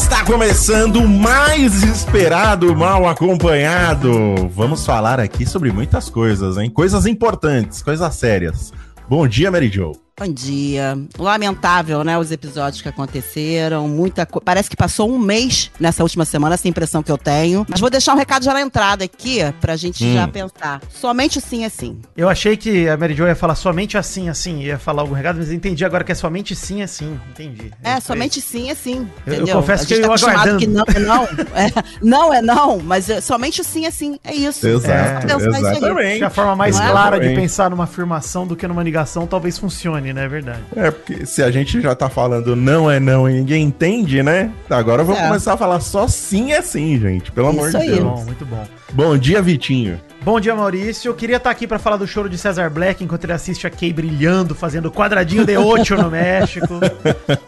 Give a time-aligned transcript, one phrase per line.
[0.00, 4.48] Está começando o mais esperado mal acompanhado.
[4.54, 6.70] Vamos falar aqui sobre muitas coisas, hein?
[6.70, 8.72] Coisas importantes, coisas sérias.
[9.08, 9.92] Bom dia, Mary Joe.
[10.18, 10.98] Bom dia.
[11.16, 12.18] Lamentável, né?
[12.18, 13.86] Os episódios que aconteceram.
[13.86, 14.40] Muita co...
[14.40, 17.64] Parece que passou um mês nessa última semana, essa impressão que eu tenho.
[17.68, 20.14] Mas vou deixar um recado já na entrada aqui, pra gente Hum.
[20.14, 20.80] já pensar.
[20.92, 22.00] Somente o sim é sim.
[22.16, 25.36] Eu achei que a Mary Jo ia falar somente assim, assim, ia falar algum recado,
[25.38, 27.16] mas eu entendi agora que é somente sim, assim.
[27.30, 27.70] Entendi.
[27.84, 28.02] É, isso aí.
[28.02, 29.08] somente sim é sim.
[29.24, 29.54] Eu- eu Entendeu?
[29.56, 30.58] confesso A gente que eu tá acostumado aguardando.
[30.58, 31.24] que não é não.
[31.54, 31.72] É,
[32.02, 34.18] não é não, mas é, somente o sim é sim.
[34.24, 34.66] É isso.
[34.66, 35.62] Exato, isso aí.
[35.62, 36.18] exatamente.
[36.18, 36.90] Que a forma mais Não é?
[36.90, 40.24] clara de pensar numa afirmação do que numa negação talvez funcione, né?
[40.24, 40.60] É verdade.
[40.76, 44.50] É, porque se a gente já tá falando não é não e ninguém entende, né?
[44.68, 45.26] Agora vamos É.
[45.26, 47.30] começar a falar só sim é sim, gente.
[47.32, 47.90] Pelo amor Isso de aí.
[47.90, 48.02] Deus.
[48.02, 48.64] Bom, muito bom.
[48.92, 50.00] Bom dia, Vitinho.
[50.20, 51.08] Bom dia, Maurício.
[51.08, 53.70] Eu queria estar aqui pra falar do choro de Cesar Black enquanto ele assiste a
[53.70, 56.80] Kay brilhando, fazendo quadradinho de ocho no México.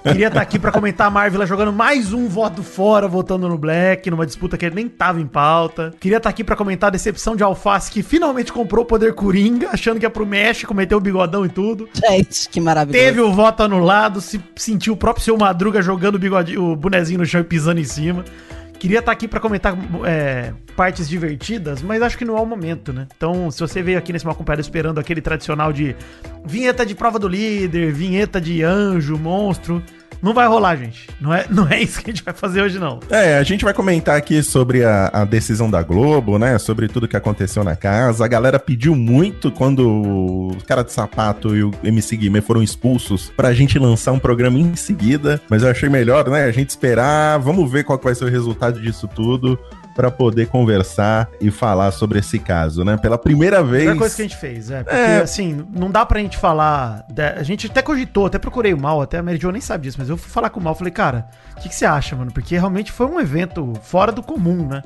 [0.03, 4.09] Queria estar aqui pra comentar a Marvel jogando mais um voto fora, votando no Black,
[4.11, 5.93] numa disputa que ele nem tava em pauta.
[6.01, 9.71] Queria estar aqui pra comentar a decepção de Alface, que finalmente comprou o poder Coringa,
[9.73, 11.89] achando que ia pro México, meteu o bigodão e tudo.
[11.93, 13.05] Gente, que maravilhoso.
[13.05, 17.19] Teve o voto anulado, se sentiu o próprio seu Madruga jogando o, bigode, o bonezinho
[17.19, 18.25] no chão e pisando em cima.
[18.81, 22.95] Queria estar aqui pra comentar é, partes divertidas, mas acho que não é o momento,
[22.95, 23.07] né?
[23.15, 25.95] Então, se você veio aqui nesse mal acompanhado esperando aquele tradicional de
[26.47, 29.83] vinheta de prova do líder, vinheta de anjo, monstro,
[30.23, 31.09] não vai rolar, gente.
[31.21, 33.01] Não é, não é isso que a gente vai fazer hoje, não.
[33.11, 36.59] É, a gente vai comentar aqui sobre a, a decisão da Globo, né?
[36.59, 38.25] Sobre tudo que aconteceu na casa.
[38.25, 43.33] A galera pediu muito quando o cara de sapato e o MC Guimê foram expulsos
[43.37, 45.41] pra gente lançar um programa em seguida.
[45.49, 46.45] Mas eu achei melhor, né?
[46.45, 47.39] A gente esperar.
[47.39, 49.59] Vamos ver qual vai ser o resultado disso tudo
[50.01, 52.97] pra poder conversar e falar sobre esse caso, né?
[52.97, 53.83] Pela primeira vez.
[53.83, 54.83] primeira coisa que a gente fez, é.
[54.83, 55.21] Porque, É.
[55.21, 57.05] assim, não dá pra gente falar.
[57.37, 60.09] a gente até cogitou, até procurei o mal, até a Jo nem sabe disso, mas
[60.09, 60.75] eu fui falar com o mal.
[60.75, 62.33] Falei, cara, o que, que você acha, mano?
[62.33, 64.83] Porque realmente foi um evento fora do comum, né?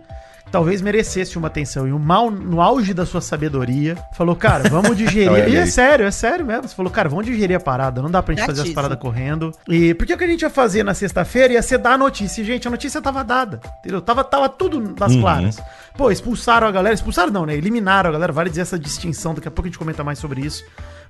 [0.54, 1.88] Talvez merecesse uma atenção.
[1.88, 5.24] E o mal, no auge da sua sabedoria, falou, cara, vamos digerir.
[5.50, 6.68] E é sério, é sério mesmo.
[6.68, 8.00] Você falou, cara, vamos digerir a parada.
[8.00, 9.50] Não dá pra gente fazer as paradas correndo.
[9.68, 12.40] E porque o que a gente ia fazer na sexta-feira ia ser dar a notícia.
[12.40, 13.58] E, gente, a notícia tava dada.
[13.80, 14.00] Entendeu?
[14.00, 15.22] Tava, tava tudo nas Uhum.
[15.22, 15.60] claras.
[15.98, 16.94] Pô, expulsaram a galera.
[16.94, 17.56] Expulsaram não, né?
[17.56, 18.32] Eliminaram a galera.
[18.32, 19.34] Vale dizer essa distinção.
[19.34, 20.62] Daqui a pouco a gente comenta mais sobre isso.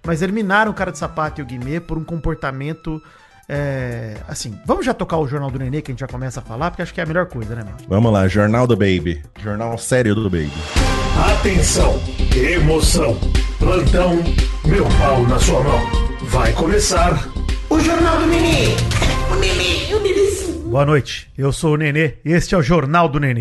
[0.06, 2.98] Mas eliminaram o cara de sapato e o Guimê por um comportamento.
[3.48, 6.42] É, assim, vamos já tocar o Jornal do Nenê, que a gente já começa a
[6.42, 7.76] falar, porque acho que é a melhor coisa, né, mano?
[7.88, 9.22] Vamos lá, Jornal do Baby.
[9.42, 10.52] Jornal sério do Baby.
[11.32, 12.00] Atenção,
[12.34, 13.18] emoção,
[13.58, 14.16] plantão,
[14.64, 15.80] meu pau na sua mão.
[16.22, 17.28] Vai começar
[17.68, 18.74] o Jornal do Nenê.
[19.30, 20.14] O Nenê, o Nenê.
[20.66, 23.40] Boa noite, eu sou o Nenê e este é o Jornal do Nenê.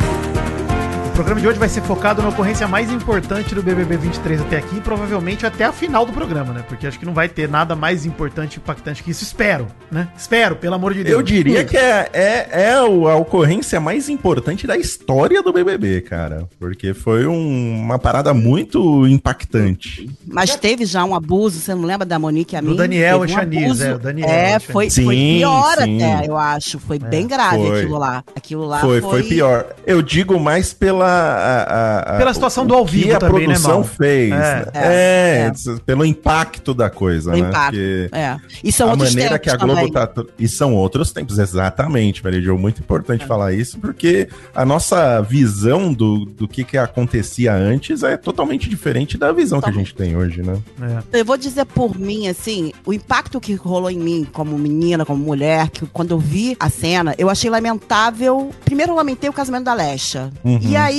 [1.13, 4.57] O programa de hoje vai ser focado na ocorrência mais importante do BBB 23 até
[4.57, 6.65] aqui provavelmente até a final do programa, né?
[6.67, 9.23] Porque acho que não vai ter nada mais importante e impactante que isso.
[9.23, 10.07] Espero, né?
[10.17, 11.15] Espero, pelo amor de Deus.
[11.15, 16.47] Eu diria que é, é, é a ocorrência mais importante da história do BBB, cara.
[16.59, 20.09] Porque foi um- uma parada muito impactante.
[20.27, 22.75] Mas teve já um abuso, você não lembra da Monique e a Do mim?
[22.75, 26.03] Daniel Teve e Chaniz, é, o Daniel É, foi, Sim, foi pior sim.
[26.03, 26.79] até, eu acho.
[26.79, 27.81] Foi bem grave foi.
[27.81, 28.23] aquilo lá.
[28.35, 29.67] Aquilo lá foi, foi, pior.
[29.85, 31.02] Eu digo mais pela.
[31.03, 33.83] A- a- a- Pela situação o do ao que vivo a também, né, produção Mal?
[33.83, 34.31] fez.
[34.31, 34.65] É, né?
[34.73, 35.51] é, É,
[35.85, 37.39] pelo impacto da coisa, O né?
[37.39, 37.71] impacto.
[37.77, 38.37] Porque É.
[38.63, 39.91] E são a outros maneira que a Globo também.
[39.91, 40.09] tá.
[40.39, 42.57] E são outros tempos, exatamente, Mary Jo.
[42.57, 42.83] Muito É.
[42.83, 48.69] importante falar isso, porque a nossa visão do, do que, que acontecia antes é totalmente
[48.69, 50.57] diferente da visão que a gente tem hoje, né?
[51.13, 51.19] É.
[51.19, 55.23] Eu vou dizer por mim, assim, o impacto que rolou em mim como menina, como
[55.23, 58.51] mulher, que quando eu vi a cena, eu achei lamentável.
[58.63, 60.29] Primeiro eu lamentei o casamento da Lesha.
[60.43, 60.59] Uhum.
[60.61, 60.92] E aí,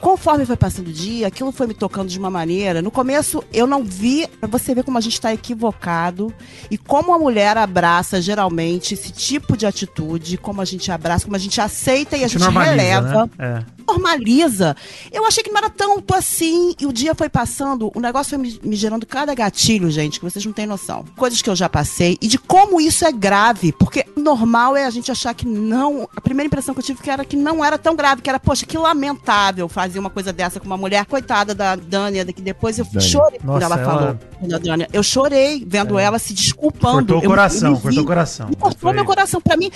[0.00, 2.82] conforme foi passando o dia, aquilo foi me tocando de uma maneira.
[2.82, 6.32] No começo eu não vi, pra você ver como a gente tá equivocado
[6.70, 11.36] e como a mulher abraça geralmente esse tipo de atitude, como a gente abraça, como
[11.36, 13.64] a gente aceita e a gente, releva né?
[13.64, 13.77] É.
[13.88, 14.76] normaliza.
[15.12, 18.38] Eu achei que não era tanto assim, e o dia foi passando, o negócio foi
[18.38, 21.04] me, me gerando cada gatilho, gente, que vocês não têm noção.
[21.16, 24.90] Coisas que eu já passei, e de como isso é grave, porque normal é a
[24.90, 26.08] gente achar que não.
[26.14, 28.38] A primeira impressão que eu tive que era que não era tão grave, que era,
[28.38, 32.78] poxa, que lamentável fazer uma coisa dessa com uma mulher, coitada da Dânia, que depois
[32.78, 33.00] eu Dani.
[33.04, 34.18] chorei quando Nossa, ela, ela- falou.
[34.38, 36.98] quando Dânia, eu chorei vendo ela se desculpando.
[36.98, 38.50] Cortou o Eu- coração, eu vi- cortou o coração.
[38.58, 39.40] cortou Foi- meu coração.
[39.40, 39.70] Pra mim,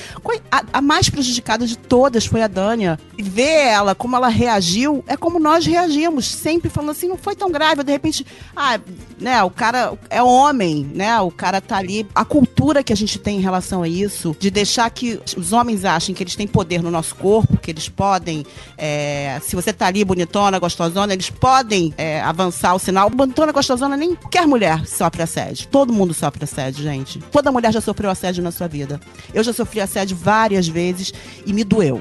[0.51, 2.99] a, a mais prejudicada de todas foi a Dânia.
[3.17, 7.37] E ver ela como ela reagiu, é como nós reagimos, sempre falando assim, não foi
[7.37, 8.27] tão grave, de repente,
[8.57, 8.81] ah,
[9.17, 13.17] né, o cara é homem, né, o cara tá ali, a cultura que a gente
[13.17, 16.83] tem em relação a isso, de deixar que os homens achem que eles têm poder
[16.83, 18.45] no nosso corpo, que eles podem,
[18.77, 23.09] é, se você tá ali bonitona, gostosona, eles podem é, avançar o sinal.
[23.09, 25.69] Bonitona, gostosona, nem qualquer mulher sofre assédio.
[25.69, 27.21] Todo mundo sofre assédio, gente.
[27.31, 29.01] Toda mulher já sofreu assédio na sua vida.
[29.33, 31.13] Eu já sofri assédio várias vezes
[31.47, 32.01] e me doeu.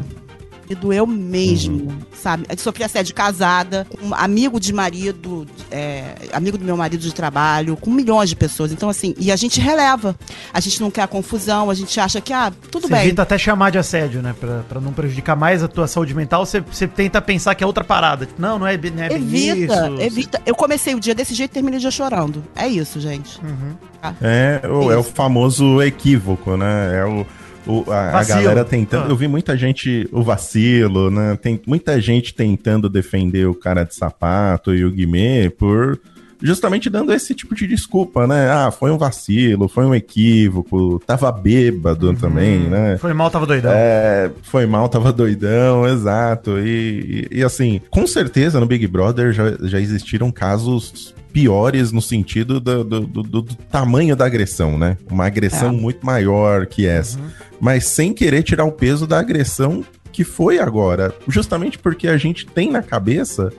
[0.71, 1.97] Me doeu mesmo, uhum.
[2.13, 2.45] sabe?
[2.49, 7.13] Eu sofri assédio casada, com um amigo de marido, é, amigo do meu marido de
[7.13, 8.71] trabalho, com milhões de pessoas.
[8.71, 10.15] Então, assim, e a gente releva.
[10.53, 13.01] A gente não quer a confusão, a gente acha que, ah, tudo você bem.
[13.01, 14.33] evita até chamar de assédio, né?
[14.39, 17.67] Pra, pra não prejudicar mais a tua saúde mental, você, você tenta pensar que é
[17.67, 18.25] outra parada.
[18.25, 20.01] Tipo, não, não é, não é evita, isso.
[20.01, 22.41] Evita, Eu comecei o dia desse jeito e terminei o dia chorando.
[22.55, 23.43] É isso, gente.
[23.43, 23.75] Uhum.
[24.01, 24.15] Tá?
[24.21, 27.01] É, o, é, é o famoso equívoco, né?
[27.01, 27.25] É o
[27.71, 29.05] o, a, a, galera tentando.
[29.05, 29.09] Ah.
[29.09, 31.37] Eu vi muita gente, o vacilo, né?
[31.41, 35.99] Tem muita gente tentando defender o cara de sapato e o Guimê por.
[36.41, 38.49] Justamente dando esse tipo de desculpa, né?
[38.49, 42.15] Ah, foi um vacilo, foi um equívoco, tava bêbado uhum.
[42.15, 42.97] também, né?
[42.97, 43.71] Foi mal, tava doidão.
[43.73, 46.59] É, foi mal, tava doidão, exato.
[46.59, 52.01] E, e, e assim, com certeza no Big Brother já, já existiram casos piores no
[52.01, 54.97] sentido do, do, do, do, tamanho da agressão, né?
[55.09, 55.71] Uma agressão é.
[55.71, 57.19] muito maior que essa.
[57.19, 57.29] Uhum.
[57.59, 61.13] Mas sem querer tirar o peso da agressão que foi agora.
[61.27, 63.51] Justamente porque a gente tem na cabeça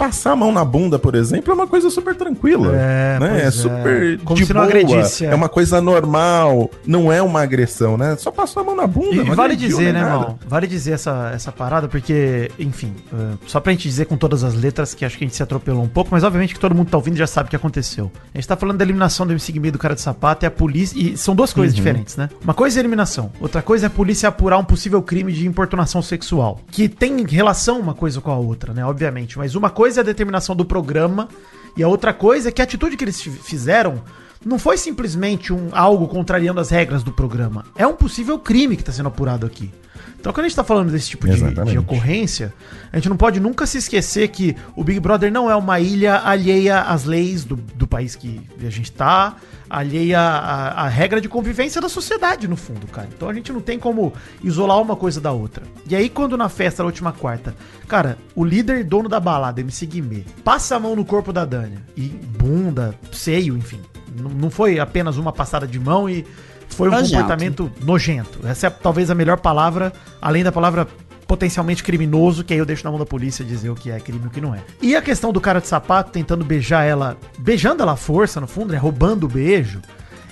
[0.00, 2.74] passar a mão na bunda, por exemplo, é uma coisa super tranquila.
[2.74, 3.42] É, né?
[3.42, 3.50] é, é.
[3.50, 4.64] super Como de se boa.
[4.64, 5.28] Não agredisse, é.
[5.28, 5.34] é.
[5.34, 8.16] uma coisa normal, não é uma agressão, né?
[8.16, 9.16] Só passou a mão na bunda.
[9.16, 10.38] E, vale dizer, né, irmão?
[10.48, 14.54] Vale dizer essa, essa parada, porque, enfim, uh, só pra gente dizer com todas as
[14.54, 16.88] letras, que acho que a gente se atropelou um pouco, mas obviamente que todo mundo
[16.88, 18.10] tá ouvindo já sabe o que aconteceu.
[18.34, 20.50] A gente tá falando da eliminação do MC Guimê do cara de sapato e a
[20.50, 20.98] polícia.
[20.98, 21.84] E são duas coisas uhum.
[21.84, 22.30] diferentes, né?
[22.42, 25.46] Uma coisa é a eliminação, outra coisa é a polícia apurar um possível crime de
[25.46, 26.58] importunação sexual.
[26.70, 28.82] Que tem relação uma coisa com a outra, né?
[28.84, 29.36] Obviamente.
[29.36, 31.28] Mas uma coisa é a determinação do programa.
[31.76, 34.02] E a outra coisa é que a atitude que eles fizeram
[34.44, 37.64] não foi simplesmente um algo contrariando as regras do programa.
[37.76, 39.70] É um possível crime que está sendo apurado aqui.
[40.18, 42.52] Então, quando a gente está falando desse tipo de, de, ocorrência,
[42.92, 46.18] a gente não pode nunca se esquecer que o Big Brother não é uma ilha
[46.18, 49.36] alheia às leis do, do país que a gente está,
[49.70, 53.08] alheia à, à, regra de convivência da sociedade, no fundo, cara.
[53.14, 54.12] Então a gente não tem como
[54.42, 55.62] isolar uma coisa da outra.
[55.88, 57.54] E aí, quando na festa, na última quarta,
[57.86, 61.80] cara, o líder dono da balada, MC Guimê, passa a mão no corpo da Dânia,
[61.96, 63.80] e bunda, seio, enfim.
[64.12, 66.26] Não foi apenas uma passada de mão e
[66.68, 67.12] foi um nojento.
[67.12, 68.40] comportamento nojento.
[68.44, 70.88] Essa é talvez a melhor palavra, além da palavra
[71.30, 74.22] potencialmente criminoso, que aí eu deixo na mão da polícia dizer o que é crime
[74.24, 74.58] e o que não é.
[74.82, 78.48] E a questão do cara de sapato tentando beijar ela, beijando ela à força, no
[78.48, 78.78] fundo, né?
[78.78, 79.80] Roubando o beijo.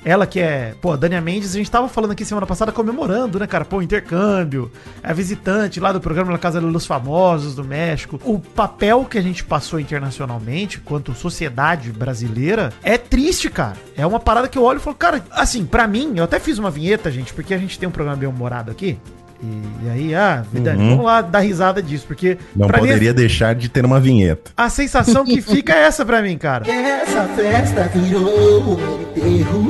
[0.04, 3.38] Ela que é, pô, a Dania Mendes, a gente tava falando aqui semana passada comemorando,
[3.38, 3.64] né, cara?
[3.64, 8.20] Pô, intercâmbio, é visitante lá do programa La Casa dos Famosos do México.
[8.24, 13.76] O papel que a gente passou internacionalmente, quanto sociedade brasileira, é triste, cara.
[13.96, 16.58] É uma parada que eu olho e falo, cara, assim, para mim, eu até fiz
[16.58, 18.98] uma vinheta, gente, porque a gente tem um programa bem humorado aqui.
[19.40, 20.90] E, e, aí, ah, Vidani, uhum.
[20.90, 22.38] vamos lá dar risada disso, porque.
[22.56, 24.50] Não poderia mim, deixar de ter uma vinheta.
[24.56, 26.64] A sensação que fica é essa pra mim, cara.
[26.68, 29.66] Essa festa virou um enterro.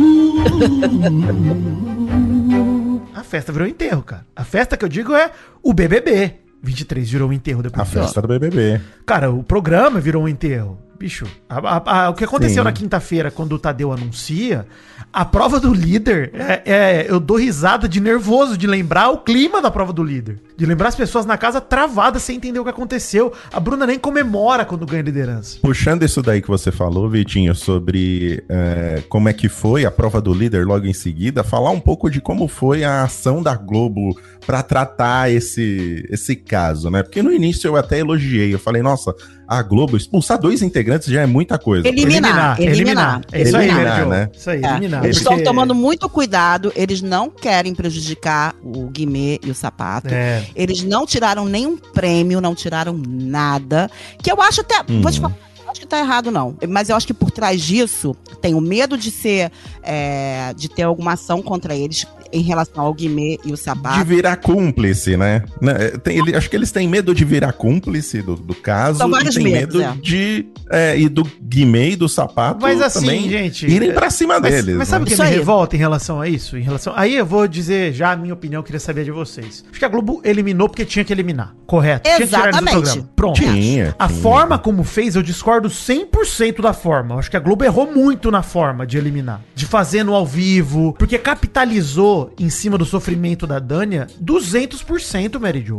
[3.15, 4.27] a festa virou um enterro, cara.
[4.35, 5.31] A festa que eu digo é
[5.63, 6.35] o BBB.
[6.63, 7.83] 23 virou um enterro depois.
[7.83, 8.81] A festa do BBB.
[9.07, 10.79] Cara, o programa virou um enterro.
[10.99, 12.65] Bicho, a, a, o que aconteceu Sim.
[12.65, 14.67] na quinta-feira, quando o Tadeu anuncia,
[15.13, 19.63] a prova do líder, é, é, eu dou risada de nervoso de lembrar o clima
[19.63, 20.41] da prova do líder.
[20.57, 23.33] De lembrar as pessoas na casa travadas sem entender o que aconteceu.
[23.53, 25.59] A Bruna nem comemora quando ganha liderança.
[25.63, 30.21] Puxando isso daí que você falou, Vitinho, sobre é, como é que foi a prova
[30.21, 34.19] do líder logo em seguida, falar um pouco de como foi a ação da Globo
[34.45, 37.05] para tratar esse, esse caso, né?
[37.05, 39.15] Porque no início eu até elogiei, eu falei, nossa,
[39.49, 41.89] a Globo expulsar dois integrantes já é muita coisa.
[41.89, 42.61] Eliminar, eliminar.
[42.61, 43.23] eliminar.
[43.33, 44.31] É isso aí, eliminar, né?
[44.35, 44.71] Isso aí, é.
[44.71, 45.05] eliminar.
[45.05, 50.09] Eles estão tomando muito cuidado, eles não querem prejudicar o Guimê e o Sapato.
[50.13, 50.45] É.
[50.55, 53.91] Eles não tiraram nenhum prêmio, não tiraram nada.
[54.23, 54.81] Que eu acho até.
[54.89, 55.01] Hum.
[55.01, 55.35] Vou te falar
[55.71, 56.57] acho que tá errado, não.
[56.67, 59.53] Mas eu acho que por trás disso tem o medo de ser.
[59.83, 63.99] É, de ter alguma ação contra eles em relação ao Guimê e o Sabato.
[63.99, 65.43] De virar cúmplice, né?
[65.61, 68.99] né tem, ele, acho que eles têm medo de virar cúmplice do, do caso.
[68.99, 70.01] São vários e tem medos, medo é.
[70.01, 70.47] de.
[70.71, 74.53] É, e do Guimê e do Sapato mas assim, também gente, irem pra cima mas,
[74.53, 74.77] deles.
[74.77, 75.17] Mas sabe o né?
[75.17, 76.59] que me revolta em relação a isso?
[76.59, 76.93] Em relação.
[76.95, 79.65] Aí eu vou dizer já a minha opinião, queria saber de vocês.
[79.71, 81.55] Acho que a Globo eliminou porque tinha que eliminar.
[81.67, 82.09] Correto.
[82.09, 83.05] Exatamente.
[83.17, 83.41] Pronto.
[83.41, 84.21] Tinha, a tinha.
[84.21, 87.15] forma como fez, eu discordo 100% da forma.
[87.15, 89.41] Eu acho que a Globo errou muito na forma de eliminar.
[89.55, 90.95] De fazer no ao vivo.
[90.99, 95.77] Porque capitalizou em cima do sofrimento da Dânia 200%, Mary Jo.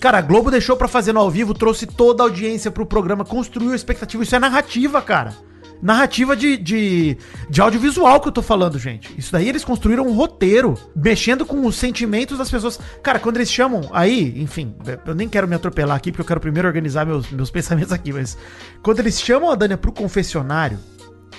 [0.00, 3.24] Cara, a Globo deixou pra fazer no ao vivo, trouxe toda a audiência pro programa,
[3.24, 4.22] construiu a expectativa.
[4.22, 5.34] Isso é narrativa, cara.
[5.82, 7.16] Narrativa de, de,
[7.48, 9.14] de audiovisual que eu tô falando, gente.
[9.18, 12.78] Isso daí eles construíram um roteiro, mexendo com os sentimentos das pessoas.
[13.02, 13.88] Cara, quando eles chamam.
[13.92, 14.74] Aí, enfim,
[15.06, 18.12] eu nem quero me atropelar aqui, porque eu quero primeiro organizar meus, meus pensamentos aqui,
[18.12, 18.36] mas.
[18.82, 20.78] Quando eles chamam a Dania pro confessionário,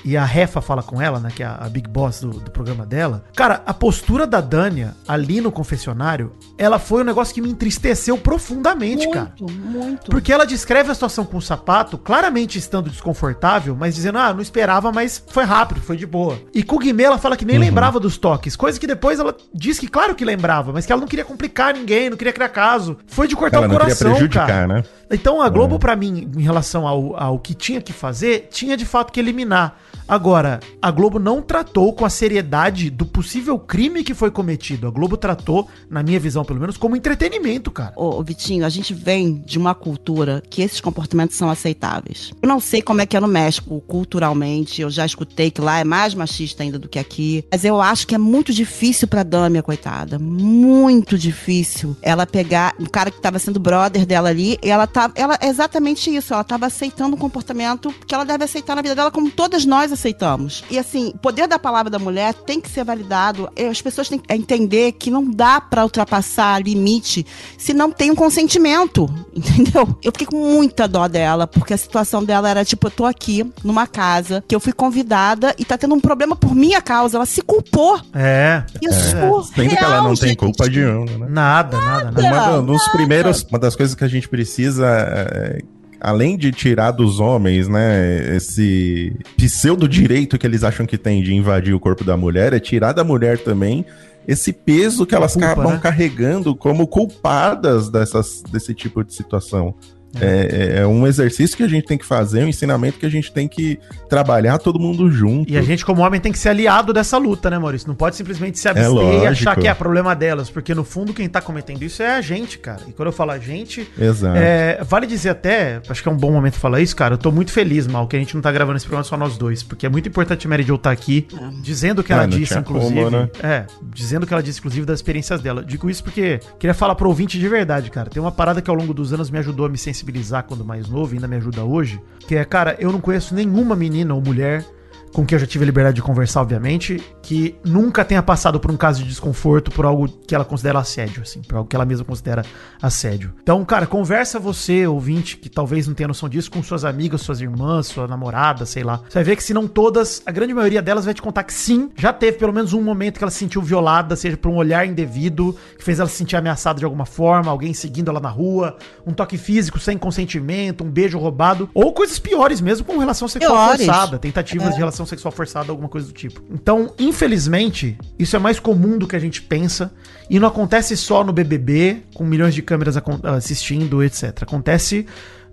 [0.04, 1.30] e a Refa fala com ela, né?
[1.34, 3.24] Que é a, a Big Boss do, do, programa dela.
[3.36, 8.18] Cara, a postura da Dania ali no confessionário, ela foi um negócio que me entristeceu
[8.18, 9.34] profundamente, muito, cara.
[9.40, 10.12] Muito, muito.
[10.12, 14.42] Porque ela descreve a situação com o sapato, claramente estando desconfortável, mas dizendo, ah, não
[14.42, 16.40] esperava, mas foi rápido, foi de boa.
[16.54, 17.64] E com o Guimê, ela fala que nem uhum.
[17.64, 21.02] lembrava dos toques, coisa que depois ela diz que, claro que lembrava, mas que ela
[21.02, 22.98] não queria complicar ninguém, não queria criar caso.
[23.08, 24.68] Foi de cortar ela o coração, cara.
[24.68, 24.84] Né?
[25.10, 25.80] Então a Globo, é.
[25.80, 29.78] para mim, em relação ao, ao que tinha que fazer, tinha de fato que eliminar.
[30.08, 34.88] Agora, a Globo não tratou com a seriedade do possível crime que foi cometido.
[34.88, 37.94] A Globo tratou, na minha visão pelo menos, como entretenimento, cara.
[37.96, 42.32] Ô, Vitinho, a gente vem de uma cultura que esses comportamentos são aceitáveis.
[42.42, 44.82] Eu não sei como é que é no México, culturalmente.
[44.82, 47.46] Eu já escutei que lá é mais machista ainda do que aqui.
[47.52, 50.18] Mas eu acho que é muito difícil pra Dâmia, coitada.
[50.20, 54.58] Muito difícil ela pegar o cara que tava sendo brother dela ali.
[54.62, 55.12] E ela tá.
[55.16, 56.34] Ela, é exatamente isso.
[56.34, 59.91] Ela tava aceitando um comportamento que ela deve aceitar na vida dela, como todas nós
[59.92, 60.64] aceitamos.
[60.70, 63.50] E assim, o poder da palavra da mulher tem que ser validado.
[63.70, 67.26] As pessoas têm que entender que não dá para ultrapassar limite
[67.58, 69.96] se não tem um consentimento, entendeu?
[70.04, 73.50] Eu fiquei com muita dó dela, porque a situação dela era tipo, eu tô aqui
[73.64, 77.18] numa casa que eu fui convidada e tá tendo um problema por minha causa.
[77.18, 78.00] Ela se culpou.
[78.14, 78.64] É.
[78.82, 79.16] Isso.
[79.16, 79.44] É.
[79.56, 80.22] Sendo que ela não gente.
[80.22, 81.28] tem culpa de um, né?
[81.30, 82.60] Nada, nada, nada.
[82.60, 85.62] Uma, dos primeiros, uma das coisas que a gente precisa é,
[86.02, 91.34] além de tirar dos homens, né, esse pseudo direito que eles acham que tem de
[91.34, 93.86] invadir o corpo da mulher, é tirar da mulher também
[94.28, 95.80] esse peso que elas culpa, acabam né?
[95.82, 99.76] carregando como culpadas dessas, desse tipo de situação.
[100.20, 100.78] É.
[100.78, 100.82] é.
[100.82, 103.48] É, um exercício que a gente tem que fazer, um ensinamento que a gente tem
[103.48, 105.52] que trabalhar todo mundo junto.
[105.52, 107.88] E a gente, como homem, tem que ser aliado dessa luta, né, Maurício?
[107.88, 111.14] Não pode simplesmente se abster é e achar que é problema delas, porque no fundo
[111.14, 112.82] quem tá cometendo isso é a gente, cara.
[112.88, 114.38] E quando eu falo a gente, Exato.
[114.38, 117.16] É, vale dizer até, acho que é um bom momento falar isso, cara.
[117.16, 119.38] Eu tô muito feliz, mal, que a gente não tá gravando esse programa só nós
[119.38, 121.28] dois, porque é muito importante a Mary Jo estar tá aqui,
[121.62, 123.04] dizendo o que ela ah, disse, inclusive.
[123.04, 123.30] Como, né?
[123.42, 125.64] É, dizendo o que ela disse, inclusive, das experiências dela.
[125.64, 128.10] Digo isso porque queria falar pro ouvinte de verdade, cara.
[128.10, 130.01] Tem uma parada que ao longo dos anos me ajudou a me sensibilizar
[130.44, 133.76] quando mais mais novo, ainda me ajuda hoje, que é, cara, eu não conheço nenhuma
[133.76, 134.66] menina ou mulher
[135.14, 138.72] com quem eu já tive a liberdade de conversar, obviamente, que nunca tenha passado por
[138.72, 141.86] um caso de desconforto por algo que ela considera assédio, assim, por algo que ela
[141.86, 142.44] mesma considera
[142.82, 143.34] assédio.
[143.42, 147.42] Então, cara, conversa você, ouvinte, que talvez não tenha noção disso, com suas amigas, suas
[147.42, 149.02] irmãs, sua namorada, sei lá.
[149.08, 151.54] Você vai ver que se não todas, a grande maioria delas vai te contar que
[151.54, 154.56] sim, já teve pelo menos um momento que ela se sentiu violada, seja por um
[154.56, 158.30] olhar indevido, que fez ela se sentir ameaçada de alguma forma, alguém seguindo ela na
[158.30, 163.28] rua, um toque físico sem consentimento, um beijo roubado, ou coisas piores mesmo, como relação
[163.28, 163.86] sexual piores.
[163.86, 164.72] forçada, tentativas é.
[164.72, 166.42] de relação relação sexual forçada, alguma coisa do tipo.
[166.52, 169.92] Então, infelizmente, isso é mais comum do que a gente pensa.
[170.30, 172.96] E não acontece só no BBB, com milhões de câmeras
[173.36, 174.44] assistindo, etc.
[174.44, 175.06] Acontece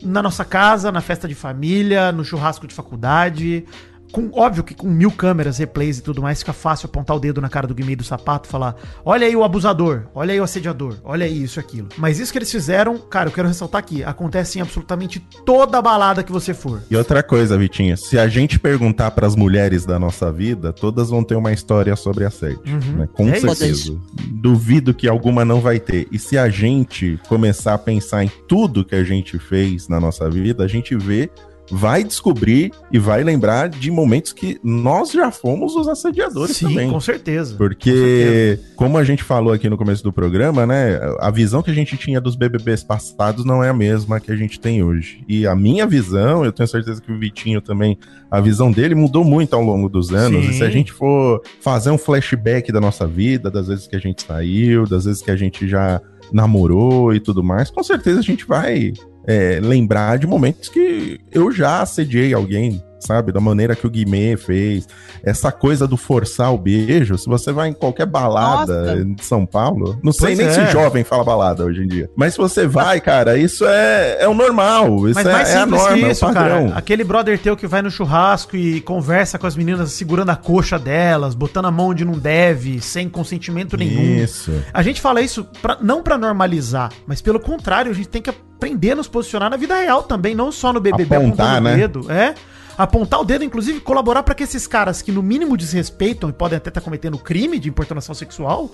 [0.03, 3.65] na nossa casa, na festa de família, no churrasco de faculdade,
[4.13, 7.41] com, óbvio que com mil câmeras, replays e tudo mais, fica fácil apontar o dedo
[7.41, 10.45] na cara do Guimê do sapato e falar: olha aí o abusador, olha aí o
[10.45, 11.89] assediador, olha aí isso e aquilo.
[11.97, 16.23] Mas isso que eles fizeram, cara, eu quero ressaltar aqui: acontece em absolutamente toda balada
[16.23, 16.83] que você for.
[16.91, 21.11] E outra coisa, Vitinha, se a gente perguntar para as mulheres da nossa vida, todas
[21.11, 22.61] vão ter uma história sobre assédio.
[22.67, 22.99] Uhum.
[22.99, 23.09] Né?
[23.13, 23.69] Com é certeza.
[23.69, 24.01] Isso.
[24.33, 26.09] Duvido que alguma não vai ter.
[26.11, 30.29] E se a gente começar a pensar em tudo que a gente fez na nossa
[30.31, 31.31] vida, a gente vê
[31.71, 36.91] vai descobrir e vai lembrar de momentos que nós já fomos os assediadores Sim, também.
[36.91, 37.55] com certeza.
[37.57, 38.63] Porque, com certeza.
[38.77, 41.97] como a gente falou aqui no começo do programa, né, a visão que a gente
[41.97, 45.25] tinha dos BBBs passados não é a mesma que a gente tem hoje.
[45.29, 47.99] E a minha visão, eu tenho certeza que o Vitinho também,
[48.31, 50.45] a visão dele mudou muito ao longo dos anos.
[50.45, 50.51] Sim.
[50.51, 54.01] E se a gente for fazer um flashback da nossa vida, das vezes que a
[54.01, 56.01] gente saiu, das vezes que a gente já
[56.33, 58.93] namorou e tudo mais, com certeza a gente vai
[59.27, 63.33] é, lembrar de momentos que eu já assediei alguém, sabe?
[63.33, 64.89] Da maneira que o Guimê fez.
[65.23, 67.19] Essa coisa do forçar o beijo.
[67.19, 69.05] Se você vai em qualquer balada Nossa.
[69.05, 70.53] de São Paulo, não sei pois nem é.
[70.53, 72.11] se jovem fala balada hoje em dia.
[72.17, 75.09] Mas se você vai, cara, isso é, é o normal.
[75.09, 76.69] Isso Mas é, mais é a norma, isso, é o padrão.
[76.69, 80.37] Cara, aquele brother teu que vai no churrasco e conversa com as meninas segurando a
[80.37, 84.23] coxa delas, botando a mão onde não deve, sem consentimento nenhum.
[84.23, 84.53] Isso.
[84.73, 88.31] A gente fala isso pra, não para normalizar, mas pelo contrário, a gente tem que
[88.59, 91.77] aprender a nos posicionar na vida real também, não só no BBB Apontar, né?
[91.77, 92.11] dedo.
[92.11, 92.35] É
[92.77, 96.57] apontar o dedo, inclusive colaborar para que esses caras que no mínimo desrespeitam e podem
[96.57, 98.71] até estar cometendo crime de importunação sexual,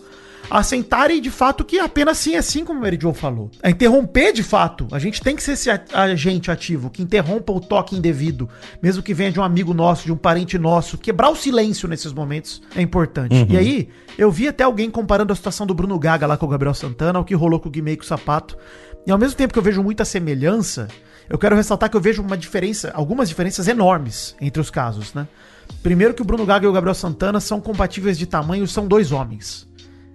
[0.51, 3.51] assentarem de fato que apenas sim é sim, como o Mary Jo falou.
[3.63, 4.87] É interromper de fato.
[4.91, 8.47] A gente tem que ser esse agente ativo que interrompa o toque indevido,
[8.83, 10.99] mesmo que venha de um amigo nosso, de um parente nosso.
[10.99, 13.35] Quebrar o silêncio nesses momentos é importante.
[13.35, 13.47] Uhum.
[13.49, 13.89] E aí,
[14.19, 17.19] eu vi até alguém comparando a situação do Bruno Gaga lá com o Gabriel Santana,
[17.21, 18.57] o que rolou com o Guimê com o Sapato.
[19.07, 20.89] E ao mesmo tempo que eu vejo muita semelhança,
[21.29, 25.29] eu quero ressaltar que eu vejo uma diferença, algumas diferenças enormes entre os casos, né?
[25.83, 29.13] Primeiro que o Bruno Gaga e o Gabriel Santana são compatíveis de tamanho, são dois
[29.13, 29.67] homens.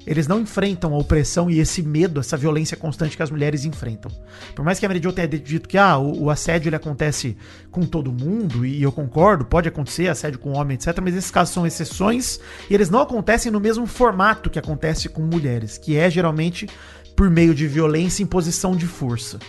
[0.08, 4.12] Eles não enfrentam a opressão e esse medo, essa violência constante que as mulheres enfrentam.
[4.56, 7.38] Por mais que a Mary Jo tenha dito que ah, o, o, assédio ele acontece
[7.70, 11.54] com todo mundo, e eu concordo, pode acontecer assédio com homem, etc., mas esses casos
[11.54, 16.10] são exceções e eles não acontecem no mesmo formato que acontece com mulheres, que é
[16.10, 16.68] geralmente
[17.20, 19.40] por meio de violência e imposição de força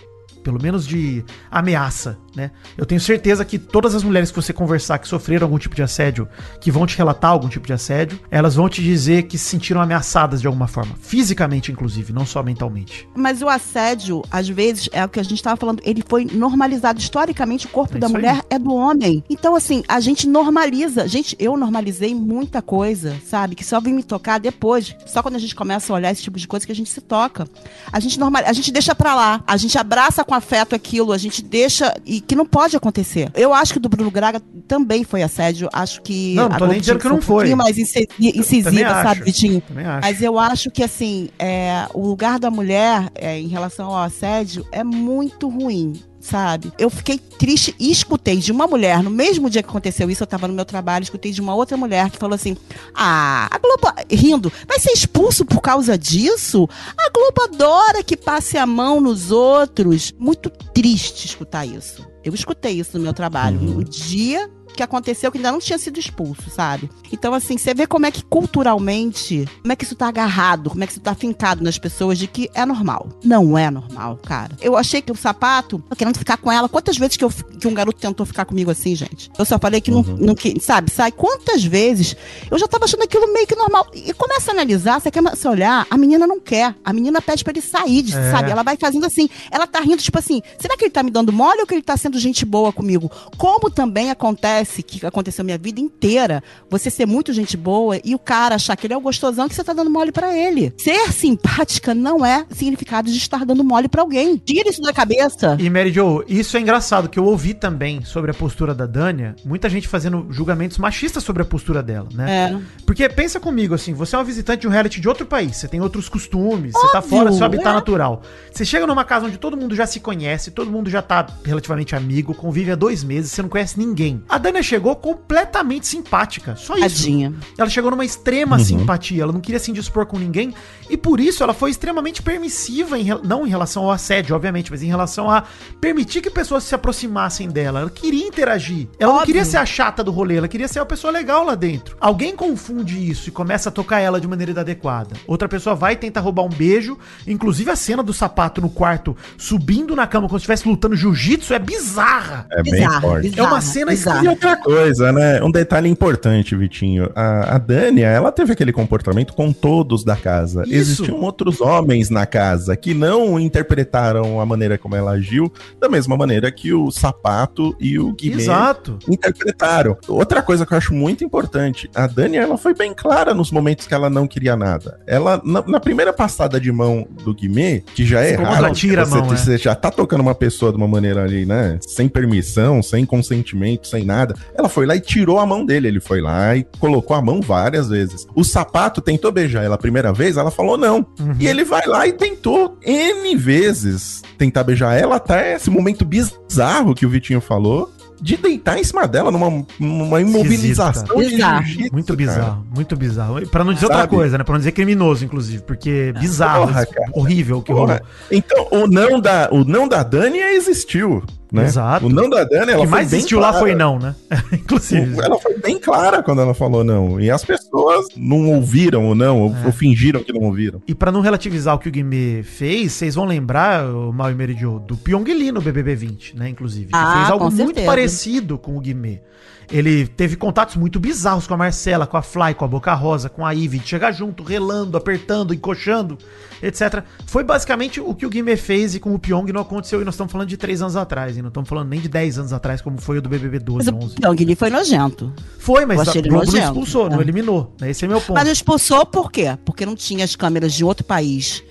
[0.43, 2.51] pelo menos de ameaça, né?
[2.77, 5.83] Eu tenho certeza que todas as mulheres que você conversar que sofreram algum tipo de
[5.83, 6.29] assédio,
[6.61, 9.81] que vão te relatar algum tipo de assédio, elas vão te dizer que se sentiram
[9.81, 13.09] ameaçadas de alguma forma, fisicamente inclusive, não só mentalmente.
[13.15, 16.99] Mas o assédio, às vezes, é o que a gente estava falando, ele foi normalizado
[16.99, 18.43] historicamente, o corpo é da mulher aí.
[18.51, 19.25] é do homem.
[19.29, 23.55] Então assim, a gente normaliza, gente, eu normalizei muita coisa, sabe?
[23.55, 26.39] Que só vem me tocar depois, só quando a gente começa a olhar esse tipo
[26.39, 27.49] de coisa que a gente se toca.
[27.93, 31.19] A gente normal, a gente deixa pra lá, a gente abraça com afeto aquilo, a
[31.19, 31.93] gente deixa.
[32.07, 33.29] E que não pode acontecer.
[33.35, 35.69] Eu acho que do Bruno Graga também foi assédio.
[35.73, 36.35] Acho que.
[36.35, 37.53] Não, não tô nem dizendo que não um foi.
[37.57, 39.61] mais incisiva, sabe, Vitinho?
[40.01, 44.65] Mas eu acho que, assim, é, o lugar da mulher é, em relação ao assédio
[44.71, 46.73] é muito ruim sabe?
[46.79, 50.27] Eu fiquei triste e escutei de uma mulher, no mesmo dia que aconteceu isso, eu
[50.27, 52.57] tava no meu trabalho, escutei de uma outra mulher que falou assim:
[52.95, 56.69] Ah, a Globo, rindo, vai ser expulso por causa disso?
[56.97, 60.13] A Globo adora que passe a mão nos outros.
[60.19, 62.07] Muito triste escutar isso.
[62.23, 63.59] Eu escutei isso no meu trabalho.
[63.59, 63.75] Uhum.
[63.77, 66.91] No dia que aconteceu que ainda não tinha sido expulso, sabe?
[67.13, 70.83] Então, assim, você vê como é que culturalmente, como é que isso tá agarrado, como
[70.83, 73.09] é que isso tá fincado nas pessoas de que é normal.
[73.25, 74.57] Não é normal, cara.
[74.61, 76.69] Eu achei que o sapato, tô querendo ficar com ela.
[76.69, 79.31] Quantas vezes que, eu, que um garoto tentou ficar comigo assim, gente?
[79.39, 80.03] Eu só falei que uhum.
[80.03, 81.13] não, não que, sabe, sai.
[81.13, 82.17] Quantas vezes
[82.51, 83.87] eu já tava achando aquilo meio que normal.
[83.95, 86.75] E começa a analisar, você quer se olhar, a menina não quer.
[86.85, 88.31] A menina pede pra ele sair, é.
[88.31, 88.51] sabe?
[88.51, 89.29] Ela vai fazendo assim.
[89.51, 91.83] Ela tá rindo, tipo assim, será que ele tá me dando mole ou que ele
[91.83, 93.11] tá sendo gente boa comigo?
[93.37, 98.15] Como também acontece acontece, que aconteceu minha vida inteira, você ser muito gente boa e
[98.15, 100.73] o cara achar que ele é o gostosão que você tá dando mole para ele.
[100.79, 104.37] Ser simpática não é significado de estar dando mole para alguém.
[104.37, 105.57] Tira isso da cabeça.
[105.59, 109.35] E Mary Jo, isso é engraçado, que eu ouvi também sobre a postura da Dânia,
[109.45, 112.53] muita gente fazendo julgamentos machistas sobre a postura dela, né?
[112.53, 112.59] É.
[112.85, 115.69] Porque pensa comigo, assim, você é um visitante de um reality de outro país, você
[115.69, 117.73] tem outros costumes, Óbvio, você tá fora do seu habitat é.
[117.73, 118.23] natural.
[118.53, 121.95] Você chega numa casa onde todo mundo já se conhece, todo mundo já tá relativamente
[121.95, 124.23] amigo, convive há dois meses, você não conhece ninguém.
[124.29, 126.57] A Dânia chegou completamente simpática.
[126.57, 126.83] Só isso.
[126.83, 127.35] Tadinha.
[127.57, 128.65] Ela chegou numa extrema uhum.
[128.65, 129.23] simpatia.
[129.23, 130.55] Ela não queria se indispor com ninguém.
[130.89, 134.83] E por isso ela foi extremamente permissiva, em, não em relação ao assédio, obviamente, mas
[134.83, 135.45] em relação a
[135.81, 137.81] permitir que pessoas se aproximassem dela.
[137.81, 138.89] Ela queria interagir.
[138.99, 139.21] Ela Óbvio.
[139.21, 141.97] não queria ser a chata do rolê, ela queria ser uma pessoa legal lá dentro.
[142.01, 145.17] Alguém confunde isso e começa a tocar ela de maneira inadequada.
[145.27, 146.99] Outra pessoa vai tentar roubar um beijo.
[147.27, 151.55] Inclusive a cena do sapato no quarto subindo na cama como se estivesse lutando jiu-jitsu
[151.55, 152.47] é bizarra.
[152.51, 153.31] É bem forte.
[153.31, 154.21] Bizarra, é uma cena bizarra.
[154.43, 155.43] Outra coisa, né?
[155.43, 157.11] Um detalhe importante, Vitinho.
[157.15, 160.63] A, a Dânia, ela teve aquele comportamento com todos da casa.
[160.63, 160.75] Isso.
[160.75, 166.17] Existiam outros homens na casa que não interpretaram a maneira como ela agiu da mesma
[166.17, 168.99] maneira que o Sapato e o Guimê Exato.
[169.09, 169.97] interpretaram.
[170.09, 173.87] Outra coisa que eu acho muito importante, a Dânia, ela foi bem clara nos momentos
[173.87, 174.99] que ela não queria nada.
[175.07, 179.05] Ela, na, na primeira passada de mão do Guimê, que já é Como raro, tira
[179.05, 179.59] você, a mão, você é.
[179.59, 184.05] já tá tocando uma pessoa de uma maneira ali, né, sem permissão, sem consentimento, sem
[184.05, 185.89] nada, ela foi lá e tirou a mão dele.
[185.89, 188.27] Ele foi lá e colocou a mão várias vezes.
[188.35, 191.07] O sapato tentou beijar ela a primeira vez, ela falou não.
[191.19, 191.35] Uhum.
[191.39, 196.95] E ele vai lá e tentou N vezes tentar beijar ela até esse momento bizarro
[196.95, 197.91] que o Vitinho falou
[198.21, 201.63] de deitar em cima dela numa, numa imobilização bizarro.
[201.93, 202.63] Muito bizarro, cara.
[202.73, 203.47] muito bizarro.
[203.49, 204.01] Pra não dizer Sabe?
[204.01, 204.45] outra coisa, né?
[204.45, 207.95] Pra não dizer criminoso, inclusive, porque bizarro, Porra, horrível o que Porra.
[207.95, 208.01] rolou.
[208.31, 211.23] Então, o não da, o não da Dani existiu.
[211.53, 211.65] Né?
[211.65, 212.07] Exato.
[212.07, 213.55] O não da Dani, ela o que mais existiu clara.
[213.55, 214.15] lá foi não, né?
[214.53, 215.21] Inclusive.
[215.21, 217.21] Ela foi bem clara quando ela falou não.
[217.21, 219.67] E as pessoas não ouviram ou não, ou, é.
[219.67, 220.81] ou fingiram que não ouviram.
[220.87, 224.35] E para não relativizar o que o Guimê fez, vocês vão lembrar, o Mal e
[224.35, 226.49] Meridio, do Pyong Lee no BBB 20, né?
[226.49, 226.87] Inclusive.
[226.87, 229.21] Que ah, fez algo muito parecido com o Guimê.
[229.71, 233.29] Ele teve contatos muito bizarros com a Marcela, com a Fly, com a Boca Rosa,
[233.29, 236.19] com a Ivy, de chegar junto, relando, apertando, encoxando,
[236.61, 237.05] etc.
[237.27, 240.15] Foi basicamente o que o Guimê fez e com o Pyong não aconteceu, e nós
[240.15, 242.83] estamos falando de três anos atrás, e não estamos falando nem de 10 anos atrás,
[242.83, 244.15] como foi o do BBB 12, Mas 11.
[244.15, 245.33] o Pyong Lee foi nojento.
[245.59, 247.23] Foi, mas a ele Globo não expulsou, não é.
[247.23, 247.73] eliminou.
[247.81, 247.91] né?
[247.91, 248.35] Esse é meu ponto.
[248.35, 249.57] Mas não expulsou por quê?
[249.65, 251.63] Porque não tinha as câmeras de outro país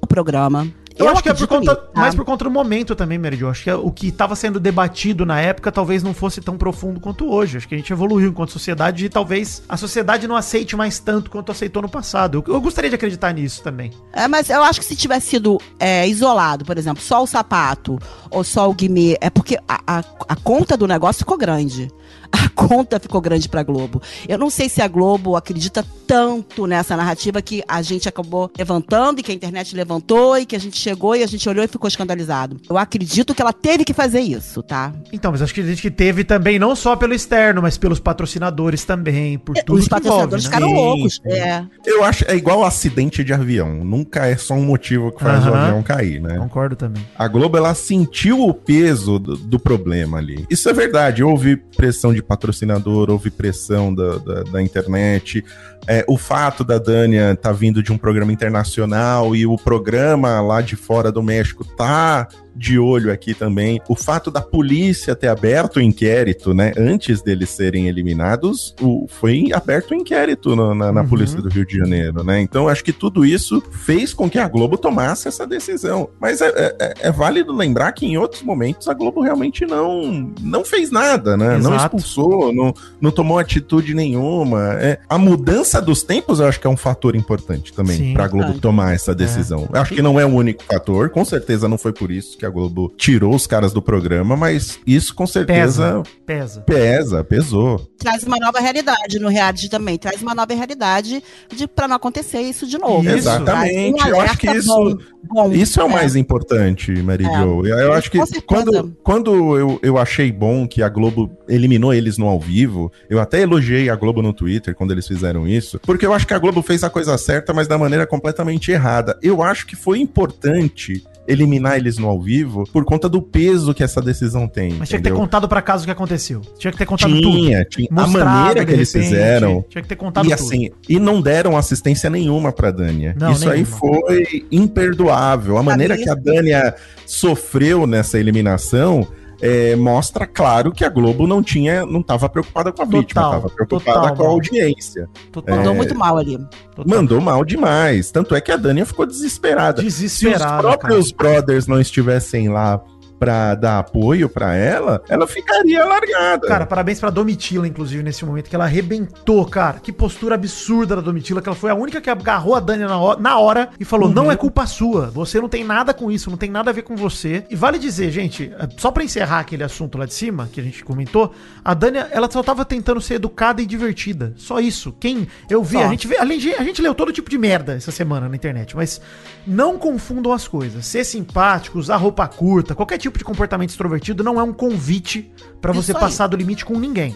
[0.00, 0.68] no programa.
[1.02, 2.00] Eu, acho que é por conta, nisso, tá?
[2.00, 3.48] mais por conta do momento também, Jo.
[3.48, 7.00] Acho que é o que estava sendo debatido na época talvez não fosse tão profundo
[7.00, 7.56] quanto hoje.
[7.56, 11.30] Acho que a gente evoluiu enquanto sociedade e talvez a sociedade não aceite mais tanto
[11.30, 12.42] quanto aceitou no passado.
[12.46, 13.90] Eu, eu gostaria de acreditar nisso também.
[14.12, 17.98] É, mas eu acho que se tivesse sido é, isolado, por exemplo, só o sapato
[18.30, 21.90] ou só o guimê, é porque a, a, a conta do negócio ficou grande.
[22.42, 24.00] A conta ficou grande pra Globo.
[24.28, 29.20] Eu não sei se a Globo acredita tanto nessa narrativa que a gente acabou levantando
[29.20, 31.68] e que a internet levantou e que a gente chegou e a gente olhou e
[31.68, 32.60] ficou escandalizado.
[32.68, 34.92] Eu acredito que ela teve que fazer isso, tá?
[35.12, 38.00] Então, mas acho que a gente que teve também, não só pelo externo, mas pelos
[38.00, 40.66] patrocinadores também, por tudo Os que patrocinadores envolve, né?
[40.66, 41.14] ficaram Sim, loucos.
[41.14, 41.32] sim.
[41.32, 41.66] É.
[41.84, 43.84] Eu acho é igual acidente de avião.
[43.84, 46.38] Nunca é só um motivo que faz o avião cair, né?
[46.38, 47.04] Concordo também.
[47.16, 50.46] A Globo ela sentiu o peso do, do problema ali.
[50.50, 51.22] Isso é verdade.
[51.22, 55.44] Houve pressão de patrocinador, houve pressão da, da, da internet.
[55.86, 60.60] É, o fato da Dânia tá vindo de um programa internacional e o programa lá
[60.60, 63.80] de fora do México tá de olho aqui também.
[63.88, 66.72] O fato da polícia ter aberto o inquérito, né?
[66.76, 71.08] Antes deles serem eliminados, o, foi aberto o inquérito no- na, na Uhum.
[71.08, 72.40] polícia do Rio de Janeiro, né?
[72.40, 76.08] Então acho que tudo isso fez com que a Globo tomasse essa decisão.
[76.20, 80.32] Mas é, é- é- é válido lembrar que em outros momentos a Globo realmente não,
[80.40, 81.58] não fez nada, né?
[81.58, 81.96] Não Exato.
[81.96, 84.74] expulsou, não, não tomou atitude nenhuma.
[84.80, 88.28] É, a mudança dos tempos eu acho que é um fator importante também para a
[88.28, 88.60] Globo Verdade.
[88.60, 89.68] tomar essa decisão.
[89.72, 92.46] Eu acho que não é o único fator, com certeza não foi por isso que
[92.46, 96.60] a Globo tirou os caras do programa, mas isso com certeza Pesa.
[96.62, 97.80] pesa, pesou.
[97.96, 99.96] Traz uma nova realidade no reality também.
[99.96, 101.22] Traz uma nova realidade
[101.54, 103.04] de, pra não acontecer isso de novo.
[103.04, 103.18] Isso.
[103.18, 104.02] Exatamente.
[104.02, 105.52] Um eu acho que isso, bom, bom.
[105.52, 105.92] Isso é o É.
[105.92, 107.28] mais importante, Mary É.
[107.38, 107.64] Jo.
[107.64, 112.18] Eu, eu acho que quando, quando eu, eu achei bom que a Globo eliminou eles
[112.18, 116.04] no ao vivo, eu até elogiei a Globo no Twitter quando eles fizeram isso, porque
[116.04, 119.16] eu acho que a Globo fez a coisa certa, mas da maneira completamente errada.
[119.22, 123.82] Eu acho que foi importante eliminar eles no ao vivo por conta do peso que
[123.82, 124.72] essa decisão tem.
[124.74, 125.16] Mas tinha que ter entendeu?
[125.18, 126.40] contado pra casa o que aconteceu.
[126.58, 127.30] Tinha que ter contado tudo.
[127.36, 127.88] Tinha, tinha.
[127.90, 129.08] A Mostrado, maneira que eles repente.
[129.10, 129.64] fizeram.
[129.68, 130.34] Tinha que ter contado E tudo.
[130.34, 133.14] assim, e não deram assistência nenhuma pra Dânia.
[133.18, 133.76] Não, isso aí nenhuma.
[133.78, 135.56] foi imperdoável.
[135.58, 136.74] A maneira mim, que a Dânia
[137.06, 139.06] sofreu nessa eliminação
[139.42, 143.34] é, mostra claro que a Globo não tinha, não estava preocupada com a vítima, Total,
[143.36, 145.08] estava preocupada total, com a audiência.
[145.32, 145.76] Total, Mandou É.
[145.76, 146.38] muito mal ali.
[146.86, 148.10] Mandou mal demais.
[148.12, 149.82] Tanto é que a Dânia ficou desesperada.
[149.90, 152.80] Se os próprios brothers não estivessem lá
[153.22, 156.48] pra dar apoio pra ela, ela ficaria largada.
[156.48, 159.78] Cara, parabéns pra Domitila, inclusive, nesse momento, que ela arrebentou, cara.
[159.78, 162.98] Que postura absurda da Domitila, que ela foi a única que agarrou a Dani na
[162.98, 164.14] hora, na hora e falou: Uhum.
[164.14, 166.82] não é culpa sua, você não tem nada com isso, não tem nada a ver
[166.82, 167.44] com você.
[167.48, 170.64] E vale dizer, gente, eh, só pra encerrar aquele assunto lá de cima, que a
[170.64, 171.32] gente comentou,
[171.64, 174.34] a Dani, ela só tava tentando ser educada e divertida.
[174.36, 174.92] Só isso.
[174.98, 175.84] Quem eu vi, Só.
[175.84, 178.34] a gente vê, além de, a gente leu todo tipo de merda essa semana na
[178.34, 179.00] internet, mas
[179.46, 180.84] não confundam as coisas.
[180.86, 185.72] Ser simpático, usar roupa curta, qualquer tipo de comportamento extrovertido não é um convite pra
[185.72, 187.14] você passar do limite com ninguém.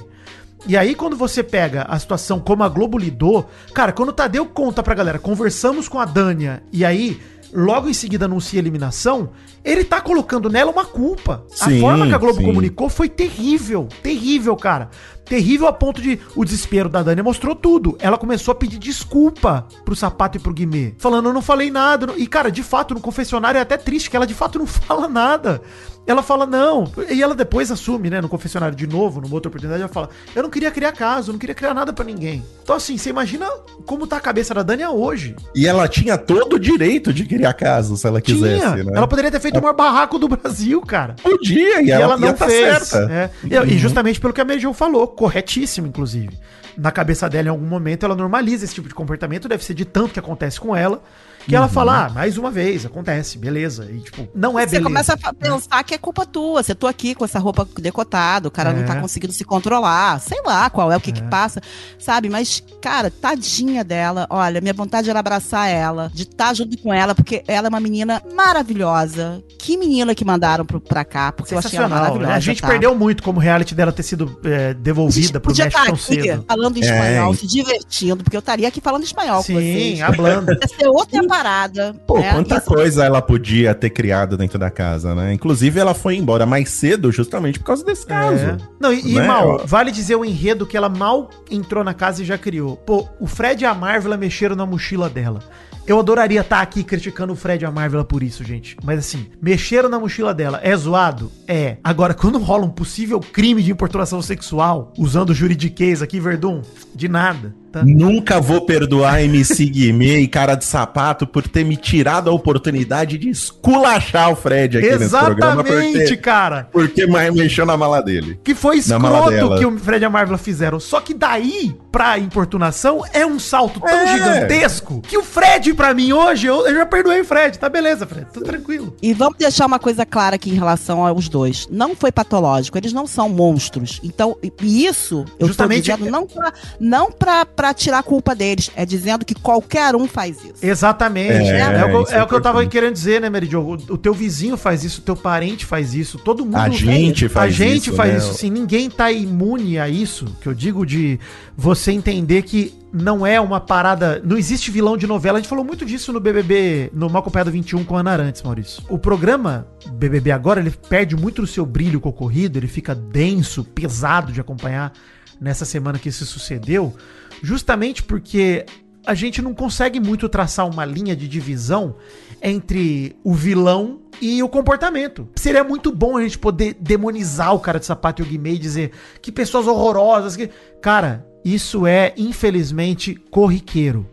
[0.66, 4.46] E aí, quando você pega a situação como a Globo lidou, cara, quando o Tadeu
[4.46, 7.20] conta pra galera, conversamos com a Dânia, e aí,
[7.52, 9.30] logo em seguida anuncia a eliminação,
[9.64, 11.44] ele tá colocando nela uma culpa.
[11.48, 12.46] Sim, a forma que a Globo sim.
[12.46, 13.88] comunicou foi terrível.
[14.02, 14.90] Terrível, cara.
[15.26, 17.96] Terrível a ponto de o desespero da Dânia mostrou tudo.
[18.00, 20.94] Ela começou a pedir desculpa pro sapato e pro Guimê.
[20.98, 22.12] Falando, eu não falei nada.
[22.16, 25.08] E, cara, de fato, no confessionário é até triste que ela de fato não fala
[25.08, 25.60] nada.
[26.06, 26.88] Ela fala, não.
[27.10, 30.42] E ela depois assume, né, no confessionário de novo, numa outra oportunidade, ela fala, eu
[30.44, 32.44] não queria criar caso, eu não queria criar nada pra ninguém.
[32.62, 33.44] Então, assim, você imagina
[33.84, 35.34] como tá a cabeça da Dânia hoje.
[35.52, 38.84] E ela tinha todo o direito de criar caso, se ela quisesse, Tinha.
[38.84, 38.92] né?
[38.94, 41.16] Ela poderia ter feito o maior barraco do Brasil, cara.
[41.20, 42.86] Podia, e, E, ela, ela não ia tá fez.
[42.86, 43.12] certa.
[43.12, 43.30] é.
[43.42, 46.38] E- E justamente pelo que a Mejão falou, corretíssimo, inclusive.
[46.76, 49.84] Na cabeça dela, em algum momento, ela normaliza esse tipo de comportamento, deve ser de
[49.84, 51.02] tanto que acontece com ela,
[51.46, 53.88] que ela fala, ah, mais uma vez, acontece, beleza.
[53.90, 54.84] E, tipo, não é você beleza.
[54.84, 56.62] começa a pensar que é culpa tua.
[56.62, 58.84] Você tô aqui com essa roupa decotada, o cara não É.
[58.84, 60.20] tá conseguindo se controlar.
[60.20, 61.28] Sei lá qual é o que que É.
[61.28, 61.60] passa,
[61.98, 62.28] sabe?
[62.28, 64.26] Mas, cara, tadinha dela.
[64.30, 67.80] Olha, minha vontade era abraçar ela, de estar junto com ela, porque ela é uma
[67.80, 69.42] menina maravilhosa.
[69.58, 71.98] Que menina que mandaram pro, pra cá, porque eu achei ela Sensacional.
[72.00, 72.30] maravilhosa.
[72.30, 72.36] né?
[72.36, 72.68] A gente tá?
[72.68, 76.02] perdeu muito como o reality dela ter sido é, desenvolvida pro Mexe estar Tão aqui
[76.02, 76.44] Cedo.
[76.46, 76.80] falando É.
[76.80, 80.00] espanhol, se divertindo, porque eu estaria aqui falando espanhol com Sim, vocês.
[80.02, 80.52] hablando.
[80.52, 81.94] Ia ser outra parada.
[82.06, 82.32] Pô, né?
[82.32, 85.32] quanta coisa ela podia ter criado dentro da casa, né?
[85.32, 88.44] Inclusive, ela foi embora mais cedo justamente por causa desse caso.
[88.44, 88.56] É.
[88.80, 89.26] Não, e, e, Né?
[89.26, 92.76] mal, Eu- vale dizer o enredo que ela mal entrou na casa e já criou.
[92.76, 95.40] Pô, o Fred e a Marvel mexeram na mochila dela.
[95.86, 98.76] Eu adoraria estar aqui criticando o Fred e a Marvel por isso, gente.
[98.82, 100.60] Mas assim, mexeram na mochila dela.
[100.62, 101.30] É zoado?
[101.46, 101.76] É.
[101.84, 106.62] Agora, quando rola um possível crime de importunação sexual, usando juridiquês aqui, Verdun,
[106.94, 107.54] de nada.
[107.70, 107.82] Tá?
[107.84, 113.18] Nunca vou perdoar MC Guimê e cara de sapato por ter me tirado a oportunidade
[113.18, 115.62] de esculachar o Fred aqui nesse programa.
[115.62, 116.68] Exatamente, cara.
[116.72, 118.40] porque mais mexeu na mala dele.
[118.42, 120.80] Que foi escroto que o Fred e a Marvel fizeram.
[120.80, 124.06] Só que daí, pra importunação, é um salto tão É.
[124.14, 127.58] gigantesco que o Fred, pra mim, hoje, eu, eu já perdoei o Fred.
[127.58, 128.26] Tá beleza, Fred.
[128.32, 128.96] Tô tranquilo.
[129.02, 131.68] E vamos deixar uma coisa clara aqui em relação aos dois.
[131.70, 134.00] Não foi patológico, eles não são monstros.
[134.02, 138.70] Então, isso eu Justamente- estou dizendo não pra, não pra, pra tirar a culpa deles,
[138.74, 140.54] é dizendo que qualquer um faz isso.
[140.62, 141.50] Exatamente.
[141.50, 143.28] É, É, o, que eu- isso é é o que eu tava querendo dizer, né,
[143.28, 143.60] Meridio?
[143.60, 147.28] O, o teu vizinho faz isso, o teu parente faz isso, todo mundo A gente
[147.28, 148.18] faz A gente isso, faz né?
[148.18, 148.50] isso, sim.
[148.50, 150.26] Ninguém tá imune a isso.
[150.40, 151.18] Que eu digo de
[151.56, 154.20] você entender que não é uma parada.
[154.24, 155.38] Não existe vilão de novela.
[155.38, 158.42] A gente falou muito disso no BBB, no Mal Acompanhado 21 com a Ana Arantes,
[158.42, 158.82] Maurício.
[158.88, 164.32] O programa BBB agora, ele perde muito do seu brilho concorrido, ele fica denso, pesado
[164.32, 164.92] de acompanhar
[165.38, 166.94] nessa semana que isso sucedeu,
[167.42, 168.64] justamente porque
[169.06, 171.96] a gente não consegue muito traçar uma linha de divisão
[172.42, 175.28] entre o vilão e o comportamento.
[175.36, 178.58] Seria muito bom a gente poder demonizar o cara de sapato e o Guimê e
[178.58, 180.34] dizer que pessoas horrorosas.
[180.34, 180.50] Que...
[180.80, 184.04] Cara, isso é, infelizmente, corriqueiro.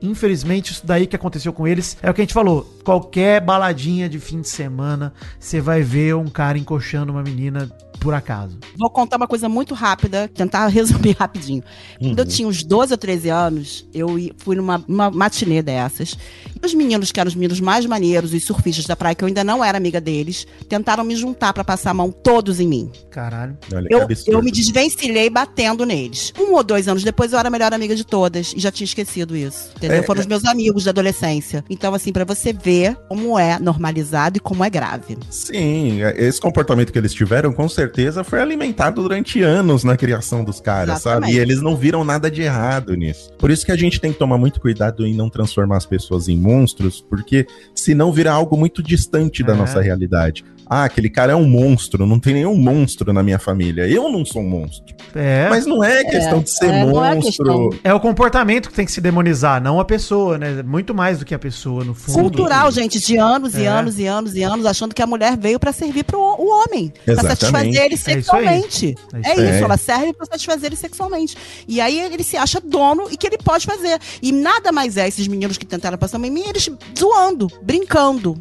[0.00, 2.62] Infelizmente, isso daí que aconteceu com eles é o que a gente falou.
[2.84, 7.68] Qualquer baladinha de fim de semana, você vai ver um cara encoxando uma menina
[8.06, 8.56] por acaso.
[8.78, 11.60] Vou contar uma coisa muito rápida, tentar resumir rapidinho.
[11.98, 16.16] Quando eu tinha uns 12 ou 13 anos, eu fui numa uma matinê dessas.
[16.62, 19.26] E os meninos, que eram os meninos mais maneiros, os surfistas da praia, que eu
[19.26, 22.92] ainda não era amiga deles, tentaram me juntar pra passar a mão todos em mim.
[23.10, 23.58] Caralho.
[23.74, 24.32] Olha que Eu, absurdo.
[24.38, 26.32] eu me desvencilhei batendo neles.
[26.38, 28.84] Um ou dois anos depois eu era a melhor amiga de todas e já tinha
[28.84, 29.70] esquecido isso.
[29.76, 29.96] Entendeu?
[29.98, 31.64] É, Foram os meus amigos da adolescência.
[31.68, 35.18] Então, assim, pra você ver como é normalizado e como é grave.
[35.28, 40.60] Sim, esse comportamento que eles tiveram, com certeza, foi alimentado durante anos na criação dos
[40.60, 41.32] caras, Exatamente.
[41.32, 41.36] sabe?
[41.36, 43.32] E eles não viram nada de errado nisso.
[43.38, 46.28] Por isso que a gente tem que tomar muito cuidado em não transformar as pessoas
[46.28, 49.56] em monstros, porque senão vira algo muito distante da É.
[49.56, 50.44] nossa realidade.
[50.68, 53.86] Ah, aquele cara é um monstro, não tem nenhum monstro na minha família.
[53.86, 54.94] Eu não sou um monstro.
[55.14, 55.46] É.
[55.48, 57.22] Mas não é questão de ser é, é monstro.
[57.22, 57.70] questão.
[57.84, 60.62] É o comportamento que tem que se demonizar, não a pessoa, né?
[60.64, 62.18] Muito mais do que a pessoa, no fundo.
[62.20, 63.68] Cultural, gente, de anos e É.
[63.68, 66.92] anos e anos e anos, achando que a mulher veio pra servir pro o homem.
[67.04, 67.38] Pra Exatamente.
[67.38, 68.94] satisfazer ele É sexualmente.
[69.12, 71.36] É isso É isso, ela serve pra satisfazer ele sexualmente.
[71.68, 73.98] E aí ele se acha dono e que ele pode fazer.
[74.20, 78.36] E nada mais é esses meninos que tentaram passar em mim, eles zoando, brincando.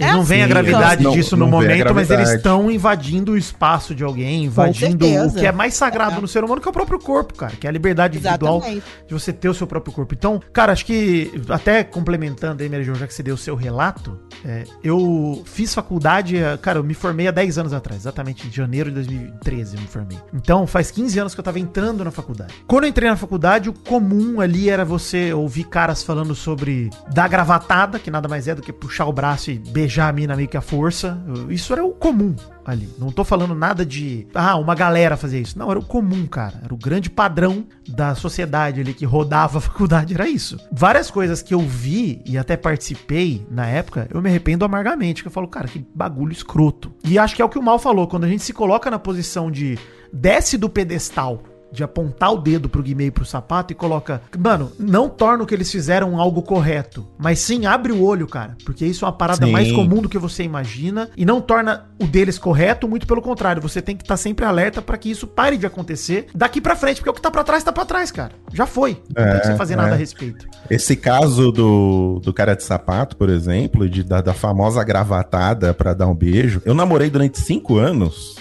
[0.00, 3.32] Eles não veem a gravidade não- disso no não a momento, mas eles estão invadindo
[3.32, 6.20] o espaço de alguém, invadindo o que é mais sagrado É.
[6.20, 8.84] no ser humano, que é o próprio corpo, cara, que é a liberdade individual Exatamente.
[9.06, 10.14] de você ter o seu próprio corpo.
[10.14, 13.54] Então, cara, acho que, até complementando aí, Mary Jo, já que você deu o seu
[13.54, 18.46] relato, é, eu fiz faculdade, é, cara, eu me formei há 10 anos atrás, exatamente
[18.48, 20.18] em janeiro de 2013 eu me formei.
[20.32, 22.54] Então, faz 15 anos que eu tava entrando na faculdade.
[22.66, 27.28] Quando eu entrei na faculdade, o comum ali era você ouvir caras falando sobre dar
[27.28, 30.48] gravatada, que nada mais é do que puxar o braço e beijar a mina meio
[30.48, 31.18] que à força.
[31.48, 32.88] Isso era o comum ali.
[32.98, 35.58] Não tô falando nada de, ah, uma galera fazer isso.
[35.58, 36.60] Não, era o comum, cara.
[36.62, 40.58] Era o grande padrão da sociedade ali que rodava a faculdade, era isso.
[40.70, 45.28] Várias coisas que eu vi e até participei na época, eu me arrependo amargamente, que
[45.28, 46.92] eu falo, cara, que bagulho escroto.
[47.04, 48.98] E acho que é o que o Mal falou, quando a gente se coloca na
[48.98, 49.78] posição de
[50.12, 54.20] desce do pedestal de apontar o dedo pro Guimê e pro sapato e coloca.
[54.38, 57.06] Mano, não torna o que eles fizeram algo correto.
[57.18, 58.56] Mas sim abre o olho, cara.
[58.64, 59.52] Porque isso é uma parada Sim.
[59.52, 61.08] mais comum do que você imagina.
[61.16, 63.62] E não torna o deles correto, muito pelo contrário.
[63.62, 66.96] Você tem que estar sempre alerta pra que isso pare de acontecer daqui pra frente.
[66.96, 68.32] Porque o que tá pra trás, tá pra trás, cara.
[68.52, 69.00] Já foi.
[69.16, 69.76] Não tem que você É, fazer é.
[69.76, 70.46] nada a respeito.
[70.68, 75.94] Esse caso do, do cara de sapato, por exemplo, de, da, da famosa gravatada pra
[75.94, 76.60] dar um beijo.
[76.64, 78.36] Eu namorei durante cinco anos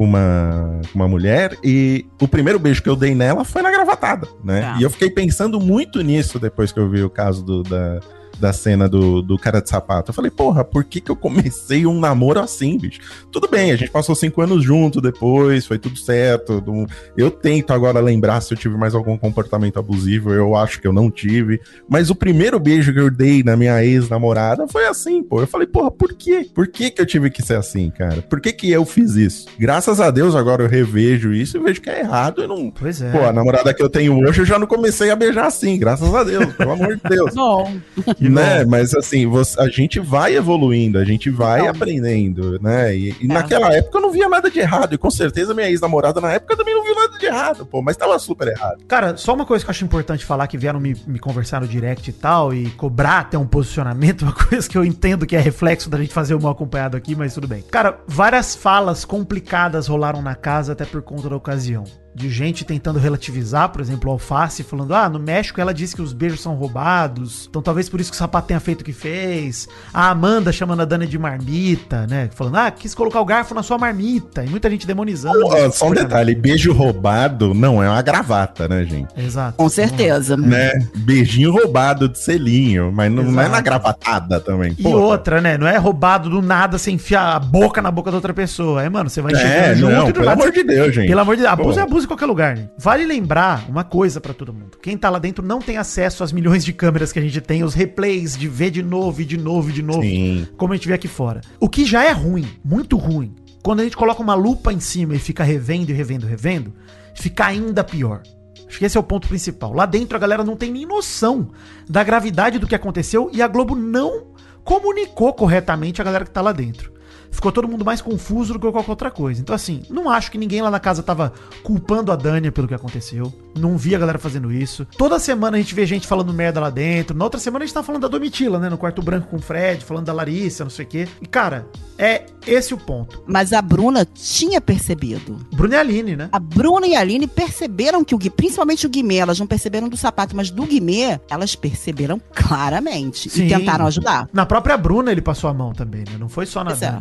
[0.00, 3.70] com uma, com uma mulher e o primeiro beijo que eu dei nela foi na
[3.70, 4.62] gravatada, né?
[4.62, 4.76] Tá.
[4.80, 8.00] E eu fiquei pensando muito nisso depois que eu vi o caso do, da,
[8.40, 10.10] da cena do, do cara de sapato.
[10.10, 13.00] Eu falei, porra, por que que eu comecei um namoro assim, bicho?
[13.30, 16.62] Tudo bem, a gente passou cinco anos junto depois, foi tudo certo.
[16.66, 20.86] não- Eu tento agora lembrar se eu tive mais algum comportamento abusivo, eu acho que
[20.86, 21.60] eu não tive.
[21.88, 25.40] Mas o primeiro beijo que eu dei na minha ex-namorada foi assim, pô.
[25.40, 26.48] Eu falei, porra, por quê?
[26.54, 28.22] Por que que eu tive que ser assim, cara?
[28.22, 29.46] Por que que eu fiz isso?
[29.58, 32.70] Graças a Deus agora eu revejo isso e vejo que é errado e não...
[32.70, 33.10] Pois é.
[33.10, 36.12] Pô, a namorada que eu tenho hoje eu já não comecei a beijar assim, graças
[36.14, 37.34] a Deus, pelo amor de Deus.
[37.40, 37.76] Bom,
[38.16, 38.64] Que né?
[38.64, 38.70] bom.
[38.70, 41.70] Mas assim, você- a gente vai evoluindo, a gente vai Então.
[41.70, 42.94] aprendendo, né?
[42.96, 43.26] E, e É.
[43.26, 46.56] naquela época eu não via nada de errado, e com certeza minha ex-namorada na época
[46.56, 48.82] também não viu nada de errado, pô, mas tava super errado.
[48.86, 51.68] Cara, só uma coisa que eu acho importante falar, que vieram me, me conversar no
[51.68, 55.40] direct e tal, e cobrar até um posicionamento, uma coisa que eu entendo que é
[55.40, 57.62] reflexo da gente fazer o mal acompanhado aqui, mas tudo bem.
[57.70, 61.84] Cara, várias falas complicadas rolaram na casa até por conta da ocasião.
[62.14, 66.02] De gente tentando relativizar, por exemplo, o Alface, falando: ah, no México ela disse que
[66.02, 68.92] os beijos são roubados, então talvez por isso que o sapato tenha feito o que
[68.92, 69.68] fez.
[69.94, 72.28] A Amanda chamando a Dani de marmita, né?
[72.34, 74.44] Falando: ah, quis colocar o garfo na sua marmita.
[74.44, 75.38] E muita gente demonizando.
[75.46, 79.08] Ó, só um detalhe, beijo roubado não é uma gravata, né, gente?
[79.16, 79.56] Exato.
[79.56, 80.36] com certeza.
[80.36, 80.72] Né?
[80.96, 84.74] Beijinho roubado de selinho, mas não, não é na gravatada também.
[84.78, 84.96] E porra.
[84.96, 85.56] outra, né?
[85.56, 88.82] Não é roubado do nada sem enfiar a boca na boca da outra pessoa.
[88.82, 91.08] É, mano, você vai É, chegando não, e do pelo nada amor de Deus, gente.
[91.08, 92.70] Pelo amor de Deus, abuso é abuso em qualquer lugar, né?
[92.78, 94.78] Vale lembrar uma coisa pra todo mundo.
[94.82, 97.62] Quem tá lá dentro não tem acesso às milhões de câmeras que a gente tem,
[97.62, 100.46] os replays de ver de novo e de novo e de novo, Sim.
[100.56, 101.40] como a gente vê aqui fora.
[101.58, 105.14] O que já é ruim, muito ruim, quando a gente coloca uma lupa em cima
[105.14, 106.72] e fica revendo e revendo, revendo,
[107.14, 108.22] fica ainda pior.
[108.66, 109.72] Acho que esse é o ponto principal.
[109.72, 111.50] Lá dentro a galera não tem nem noção
[111.88, 114.28] da gravidade do que aconteceu e a Globo não
[114.62, 116.92] comunicou corretamente a galera que tá lá dentro.
[117.30, 119.40] Ficou todo mundo mais confuso do que qualquer outra coisa.
[119.40, 122.74] Então, assim, não acho que ninguém lá na casa tava culpando a Dânia pelo que
[122.74, 123.32] aconteceu.
[123.56, 124.84] Não vi a galera fazendo isso.
[124.96, 127.16] Toda semana a gente vê gente falando merda lá dentro.
[127.16, 128.68] Na outra semana a gente tá falando da Domitila, né?
[128.68, 131.08] No quarto branco com o Fred, falando da Larissa, não sei o quê.
[131.22, 131.66] E, cara,
[131.98, 133.22] é esse o ponto.
[133.26, 135.38] Mas a Bruna tinha percebido.
[135.52, 136.28] Bruna e Aline, né?
[136.32, 139.88] A Bruna e a Aline perceberam que o Gui, principalmente o Guimê, elas não perceberam
[139.88, 143.46] do sapato, mas do Guimê, elas perceberam claramente Sim.
[143.46, 144.28] e tentaram ajudar.
[144.32, 146.16] Na própria Bruna ele passou a mão também, né?
[146.18, 147.00] Não foi só na é.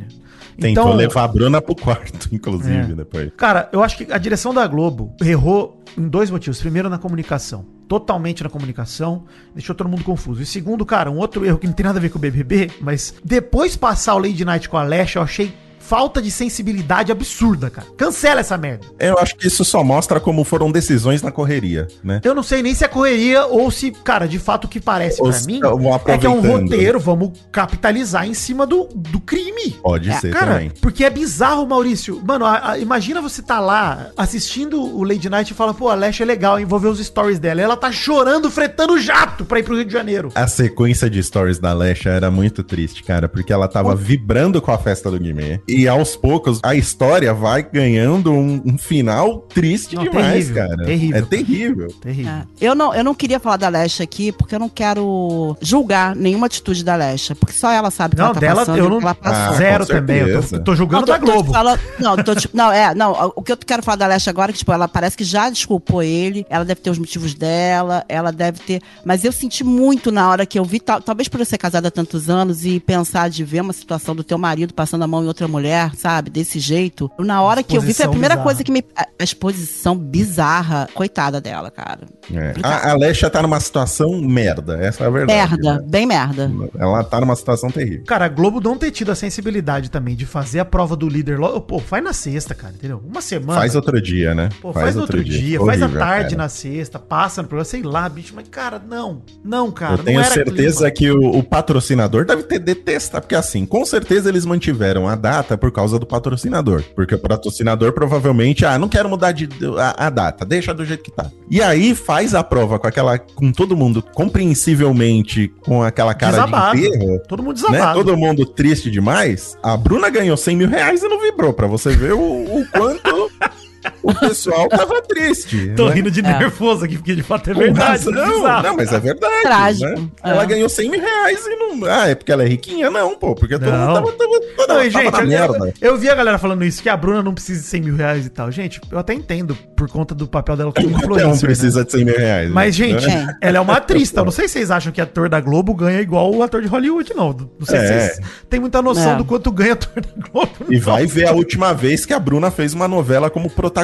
[0.60, 2.96] Tentou levar a Bruna pro quarto, inclusive, É.
[2.96, 3.32] depois.
[3.38, 6.60] Cara, eu acho que a direção da Globo errou em dois motivos.
[6.60, 7.66] Primeiro, na comunicação.
[7.88, 9.26] Totalmente na comunicação.
[9.56, 10.42] Deixou todo mundo confuso.
[10.42, 12.70] E segundo, cara, um outro erro que não tem nada a ver com o BBB,
[12.82, 15.52] mas depois passar o Lady Night com a Alexa, eu achei
[15.90, 17.88] falta de sensibilidade absurda, cara.
[17.98, 18.86] Cancela essa merda.
[19.00, 22.22] Eu acho que isso só mostra como foram decisões na correria, né?
[22.24, 25.18] Eu não sei nem se é correria ou se, cara, de fato o que parece
[25.34, 29.72] se mim vão é que é um roteiro, vamos capitalizar em cima do, do crime.
[29.82, 30.72] Pode É, ser Cara, também.
[30.82, 32.22] porque é bizarro, Maurício.
[32.26, 35.96] Mano, a- a- imagina você tá lá assistindo o Lady Night e fala, pô, a
[35.96, 36.66] Lash é legal, hein?
[36.66, 37.62] vou ver os stories dela.
[37.62, 40.32] E ela tá chorando, fretando jato pra ir pro Rio de Janeiro.
[40.36, 44.72] A sequência de stories da Lesha era muito triste, cara, porque ela tava vibrando com
[44.72, 45.60] a festa do Guimê.
[45.68, 50.86] E aos poucos a história vai ganhando um, um final triste Não, demais, terrível, cara.
[50.86, 51.18] terrível.
[51.18, 51.88] É terrível.
[52.02, 52.32] Terrível.
[52.32, 52.44] É.
[52.62, 56.48] Eu, não, eu não queria falar da Lesha aqui, porque eu não quero julgar nenhuma
[56.48, 58.80] atitude da Lesha, porque só ela sabe o que Não, ela tá dela passando e
[58.80, 59.02] eu não.
[59.02, 59.54] ela passou.
[59.54, 60.18] Ah, zero também.
[60.20, 61.52] Eu tô, tô julgando Não, tô- da tô Globo.
[61.54, 64.52] falando- não, tô te- não, é, não, o que eu quero falar da Lesha agora
[64.52, 68.04] é que, tipo, ela parece que já desculpou ele, ela deve ter os motivos dela,
[68.10, 71.40] ela deve ter, mas eu senti muito na hora que eu vi, tal- talvez por
[71.40, 74.74] eu ser casada há tantos anos e pensar de ver uma situação do teu marido
[74.74, 78.06] passando a mão em outra mulher, sabe, desse jeito, na hora que eu vi, foi
[78.06, 78.46] a primeira bizarra.
[78.46, 82.02] coisa que me, a, exposição bizarra, coitada dela, cara.
[82.34, 82.54] É.
[82.64, 85.40] A, a Lesha tá numa situação merda, essa é a verdade.
[85.40, 85.86] Merda, né?
[85.88, 86.52] bem merda.
[86.78, 88.04] Ela tá numa situação terrível.
[88.06, 91.40] Cara, a Globo não ter tido a sensibilidade também de fazer a prova do líder
[91.40, 91.62] logo.
[91.62, 93.02] Pô, faz na sexta, cara, entendeu?
[93.06, 93.60] Uma semana.
[93.60, 94.50] Faz outro dia, né?
[94.62, 96.44] Pô, faz, no outro dia, faz Horrível, à tarde cara.
[96.44, 98.34] na sexta, passa no programa, sei lá, bicho.
[98.36, 99.22] Mas, cara, não.
[99.44, 99.94] Não, cara.
[99.94, 101.20] Eu tenho não era certeza clima.
[101.20, 105.58] que o, o patrocinador deve ter detestado, porque assim, com certeza eles mantiveram a data
[105.60, 106.84] por causa do patrocinador.
[106.96, 111.04] Porque o patrocinador provavelmente, ah, não quero mudar de, a, a data, deixa do jeito
[111.04, 111.30] que tá.
[111.50, 116.80] E aí faz a prova com aquela, com todo mundo compreensivelmente com aquela cara Desabado.
[116.80, 117.20] de enterro.
[117.28, 117.68] Todo mundo Né?
[117.72, 118.00] desabado.
[118.04, 119.58] Todo mundo triste demais.
[119.62, 123.32] A Bruna ganhou 100 mil reais e não vibrou, pra você ver o, o quanto
[124.04, 125.74] o pessoal tava triste.
[125.76, 125.96] Tô né?
[125.96, 126.24] rindo de É.
[126.24, 128.06] nervoso aqui, porque de fato é verdade.
[128.06, 128.14] razão.
[128.14, 128.64] bizarro.
[128.64, 129.42] Não, mas é verdade.
[129.42, 129.86] Trágico.
[129.90, 130.08] né?
[130.24, 130.30] É.
[130.32, 131.86] Ela ganhou 100 mil reais e não.
[131.86, 132.90] Ah, é porque ela é riquinha?
[132.90, 133.36] Não, pô.
[133.36, 133.78] Porque todo Não.
[133.80, 135.74] mundo tava, tava, tava, Não, e, tava gente, na eu, merda.
[135.82, 137.96] eu, eu vi a galera falando isso, que a Bruna não precisa de 100 mil
[137.96, 138.52] reais e tal.
[138.52, 141.28] Gente, eu até entendo por conta do papel dela como influencer.
[141.34, 141.40] né?
[141.40, 142.52] precisa de 100 mil reais.
[142.52, 142.88] Mas, né?
[142.88, 143.28] gente, É.
[143.42, 146.02] ela é uma atriz, então não sei se vocês acham que ator da Globo ganha
[146.02, 147.30] igual o ator de Hollywood, não.
[147.30, 148.00] Não sei se É.
[148.10, 149.16] vocês têm muita noção É.
[149.16, 150.50] do quanto ganha ator da Globo.
[150.70, 153.79] E vai ver a última vez que a Bruna fez uma novela como protagonista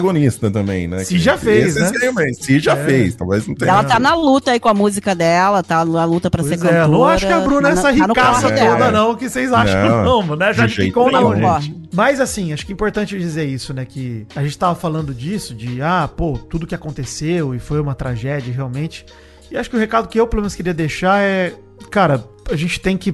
[0.52, 1.04] também, né?
[1.04, 1.92] Se já fez, né?
[2.40, 2.86] Se já É.
[2.86, 3.72] fez, talvez não tenha.
[3.72, 6.66] Ela tá na luta aí com a música dela, tá na luta pra Pois ser
[6.66, 6.88] é, cantora.
[6.88, 8.78] não acho que a Bruna é tá essa na- tá ricaça dela.
[8.78, 10.54] toda, não, que vocês acham, Não, não, né?
[10.54, 11.76] Já ficou, gente.
[11.94, 13.86] Mas assim, acho que é importante dizer isso, né?
[13.86, 17.96] Que a gente tava falando disso, de ah, pô, tudo que aconteceu e foi uma
[17.96, 19.06] tragédia realmente.
[19.50, 21.54] E acho que o recado que eu, pelo menos, queria deixar é,
[21.90, 23.14] cara, a gente tem que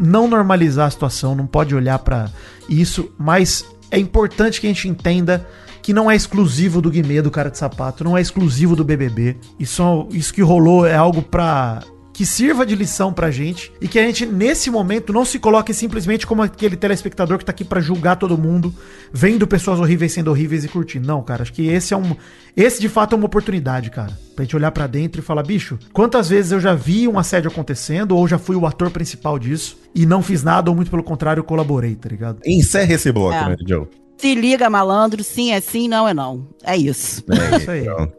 [0.00, 2.30] não normalizar a situação, não pode olhar pra
[2.68, 5.46] isso, mas é importante que a gente entenda
[5.82, 9.36] que não é exclusivo do Guimê, do cara de sapato, não é exclusivo do BBB.
[9.58, 11.82] Isso, isso que rolou é algo pra
[12.14, 15.72] que sirva de lição pra gente e que a gente nesse momento não se coloque
[15.72, 18.72] simplesmente como aquele telespectador que tá aqui pra julgar todo mundo,
[19.10, 21.06] vendo pessoas horríveis sendo horríveis e curtindo.
[21.06, 22.14] Não, cara, acho que esse é um
[22.54, 25.78] esse de fato é uma oportunidade, cara, pra gente olhar pra dentro e falar, bicho,
[25.90, 29.78] quantas vezes eu já vi um assédio acontecendo ou já fui o ator principal disso
[29.94, 32.40] e não fiz nada ou muito pelo contrário colaborei, tá ligado?
[32.44, 33.48] Encerra esse bloco, É.
[33.48, 33.86] né, Joe?
[34.16, 36.46] Se liga, malandro, sim é sim, não é não.
[36.62, 37.24] É isso.
[37.28, 37.84] É, Isso aí.
[37.84, 38.12] pronto.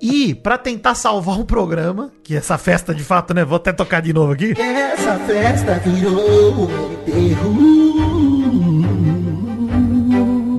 [0.00, 4.00] E pra tentar salvar um programa, que essa festa de fato, né, vou até tocar
[4.00, 4.54] de novo aqui.
[4.58, 7.52] Essa festa virou um enterro.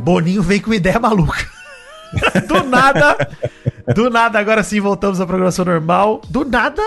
[0.04, 1.46] Boninho vem com uma ideia maluca.
[2.48, 3.18] Do nada.
[3.96, 6.22] Do nada, agora sim voltamos à programação normal.
[6.30, 6.82] Do nada.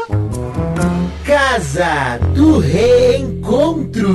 [1.25, 4.07] Casa do Reencontro.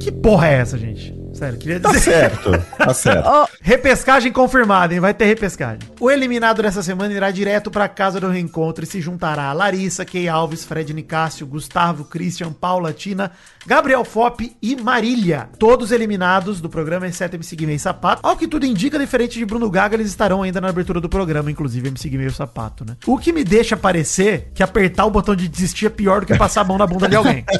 [0.00, 1.14] Que porra é essa, gente?
[1.38, 2.00] Sério, queria Tá dizer.
[2.10, 3.26] certo, tá certo.
[3.28, 5.00] Ô, Repescagem confirmada, hein?
[5.00, 5.78] Vai ter repescagem.
[6.00, 10.04] O eliminado dessa semana irá direto pra casa do reencontro e se juntará a Larissa,
[10.04, 13.30] Key Alves, Fred Nicásio, Gustavo, Christian, Paula, Tina,
[13.66, 15.48] Gabriel Fop e Marília.
[15.58, 18.20] Todos eliminados do programa, exceto MC Guimê e Sapato.
[18.26, 21.50] Ao que tudo indica, diferente de Bruno Gaga, eles estarão ainda na abertura do programa,
[21.50, 22.96] inclusive MC Guimê e o Sapato, né?
[23.06, 26.36] O que me deixa parecer que apertar o botão de desistir é pior do que
[26.36, 27.44] passar a mão na bunda de alguém.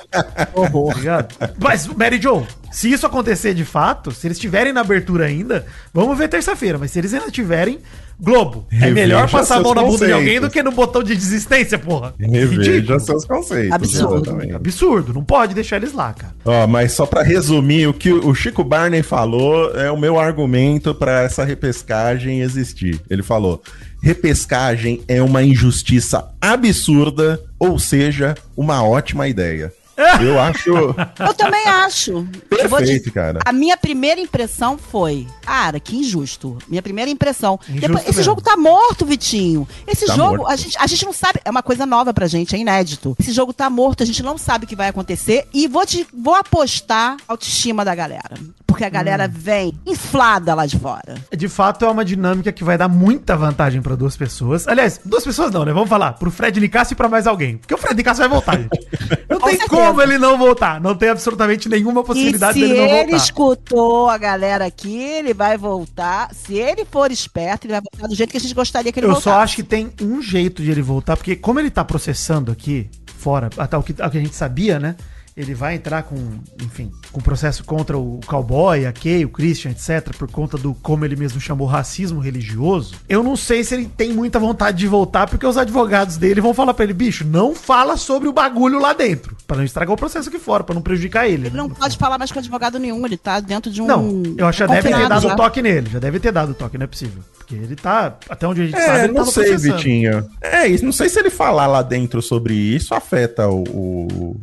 [0.88, 1.34] Tá ligado?
[1.58, 6.16] Mas, Mary Jo, se isso acontecer de fato, se eles estiverem na abertura ainda, vamos
[6.16, 6.78] ver terça-feira.
[6.78, 7.78] Mas se eles ainda tiverem,
[8.20, 11.04] Globo, é Reveja melhor passar a mão na bunda de alguém do que no botão
[11.04, 12.14] de desistência, porra.
[12.18, 13.00] Reveja Ridículo.
[13.00, 13.72] seus conceitos.
[13.72, 14.16] Absurdo.
[14.16, 14.54] exatamente.
[14.54, 16.34] Absurdo, não pode deixar eles lá, cara.
[16.44, 20.92] Ó, mas só pra resumir, o que o Chico Barney falou é o meu argumento
[20.92, 23.00] pra essa repescagem existir.
[23.08, 23.62] Ele falou:
[24.02, 29.72] repescagem é uma injustiça absurda, ou seja, uma ótima ideia.
[30.20, 32.26] Eu acho Eu também acho.
[32.48, 33.40] Perfeito, dizer- cara.
[33.44, 36.56] A minha primeira impressão foi, cara, que injusto.
[36.68, 37.58] Minha primeira impressão.
[37.68, 39.66] Injusto Depois, esse jogo tá morto, Vitinho.
[39.86, 40.52] Esse Tá jogo, morto.
[40.52, 43.16] a gente, a gente não sabe, é uma coisa nova pra gente, é inédito.
[43.18, 46.06] Esse jogo tá morto, a gente não sabe o que vai acontecer e vou te
[46.16, 48.34] vou apostar a autoestima da galera,
[48.66, 49.30] porque a galera Hum.
[49.32, 51.16] vem inflada lá de fora.
[51.36, 54.66] De fato, é uma dinâmica que vai dar muita vantagem pra duas pessoas.
[54.68, 55.72] Aliás, duas pessoas não, né?
[55.72, 56.12] Vamos falar.
[56.14, 57.56] Pro Fred Nicasso e pra mais alguém.
[57.58, 58.68] Porque o Fred Nicasso vai voltar, gente.
[59.28, 59.87] Não tem certeza.
[59.88, 60.80] Como ele não voltar.
[60.80, 63.16] Não tem absolutamente nenhuma possibilidade se dele não ele voltar.
[63.16, 66.32] escutou a galera aqui, ele vai voltar.
[66.34, 69.06] Se ele for esperto, ele vai voltar do jeito que a gente gostaria que ele
[69.06, 69.24] Eu voltasse.
[69.36, 72.88] só acho que tem um jeito de ele voltar, porque como ele tá processando aqui,
[73.16, 74.96] fora, até o que a gente sabia, né?
[75.38, 76.16] Ele vai entrar com,
[76.60, 81.04] enfim, com processo contra o cowboy, a Kay, o Christian, etc., por conta do, como
[81.04, 82.96] ele mesmo chamou, racismo religioso.
[83.08, 86.52] Eu não sei se ele tem muita vontade de voltar, porque os advogados dele vão
[86.52, 89.96] falar pra ele, bicho, não fala sobre o bagulho lá dentro, Pra não estragar o
[89.96, 91.46] processo aqui fora, pra não prejudicar ele.
[91.46, 93.86] Ele né, não pode falar mais com advogado nenhum, ele tá dentro de um.
[93.86, 95.34] Não, eu acho que já deve ter dado já.
[95.34, 95.90] o toque nele.
[95.90, 97.22] Já deve ter dado o toque, não é possível.
[97.38, 99.76] Porque ele tá, até onde a gente sabe, É, ele não tá sei, processando.
[99.76, 100.30] Vitinho.
[100.42, 104.40] É isso, não sei se ele falar lá dentro sobre isso afeta o, o,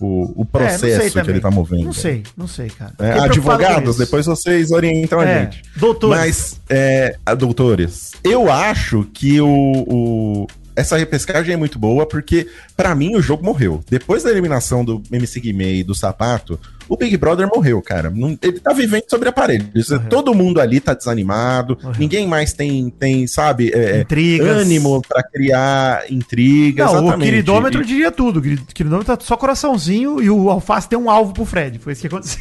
[0.00, 1.84] o, o processo É, que ele tá movendo.
[1.84, 2.92] Não sei, não sei, cara.
[2.98, 5.62] É, advogados, depois vocês orientam a É, gente.
[5.76, 6.18] doutores.
[6.18, 12.48] Mas, é, a- doutores, eu acho que o, o- essa repescagem é muito boa, porque,
[12.76, 13.82] pra mim, o jogo morreu.
[13.88, 16.58] Depois da eliminação do MC Guimê e do Sapato,
[16.88, 18.10] o Big Brother morreu, cara.
[18.10, 19.68] Não- ele tá vivendo sobre aparelho.
[19.74, 20.08] Isso- Morreu.
[20.10, 21.98] Todo mundo ali tá desanimado, Morreu.
[21.98, 24.48] ninguém mais tem, tem sabe, é, Intrigas.
[24.58, 26.86] ânimo pra criar intrigas.
[26.86, 27.30] Não, o exatamente.
[27.30, 28.38] queridômetro E- diria tudo.
[28.38, 31.78] O queri- queridômetro tá só coraçãozinho e o alface tem um alvo pro Fred.
[31.78, 32.40] Foi isso que aconteceu.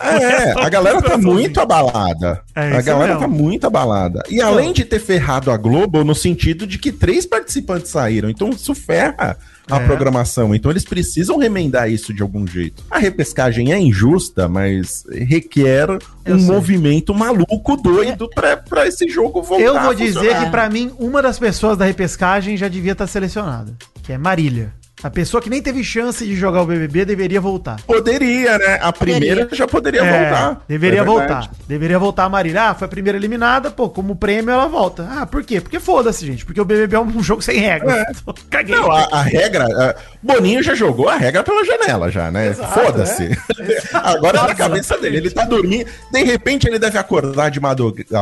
[0.00, 2.40] É, a galera tá muito abalada.
[2.54, 3.20] É, a galera mesmo.
[3.20, 4.22] tá muito abalada.
[4.30, 8.30] E além de ter ferrado a Globo, no sentido de que três participantes saíram.
[8.30, 9.36] Então isso ferra
[9.70, 9.86] a É.
[9.86, 10.54] programação.
[10.54, 12.82] Então eles precisam remendar isso de algum jeito.
[12.90, 15.88] A repescagem é injusta, mas requer
[16.24, 16.46] Eu um sei.
[16.54, 19.64] movimento maluco, doido, pra, pra esse jogo voltar.
[19.64, 23.74] Eu vou dizer que, pra mim, uma das pessoas da repescagem já devia estar selecionada.
[24.02, 24.72] Que é Marília.
[25.02, 27.76] A pessoa que nem teve chance de jogar o BBB deveria voltar.
[27.86, 28.78] Poderia, né?
[28.80, 30.64] A primeira já poderia É, voltar.
[30.66, 31.50] Deveria É voltar.
[31.68, 32.70] Deveria voltar a Marília.
[32.70, 35.06] Ah, foi a primeira eliminada, pô, como prêmio ela volta.
[35.10, 35.60] Ah, por quê?
[35.60, 36.46] Porque foda-se, gente.
[36.46, 37.94] Porque o BBB é um jogo sem regras.
[37.94, 38.06] É.
[38.48, 38.74] Caguei.
[38.76, 39.64] Não, a, a regra.
[39.66, 42.54] a- Boninho já jogou a regra pela janela, já, né?
[42.54, 43.28] Foda-se.
[43.92, 45.18] Agora é na cabeça dele.
[45.18, 45.86] Ele tá dormindo.
[46.10, 47.60] De repente ele deve acordar de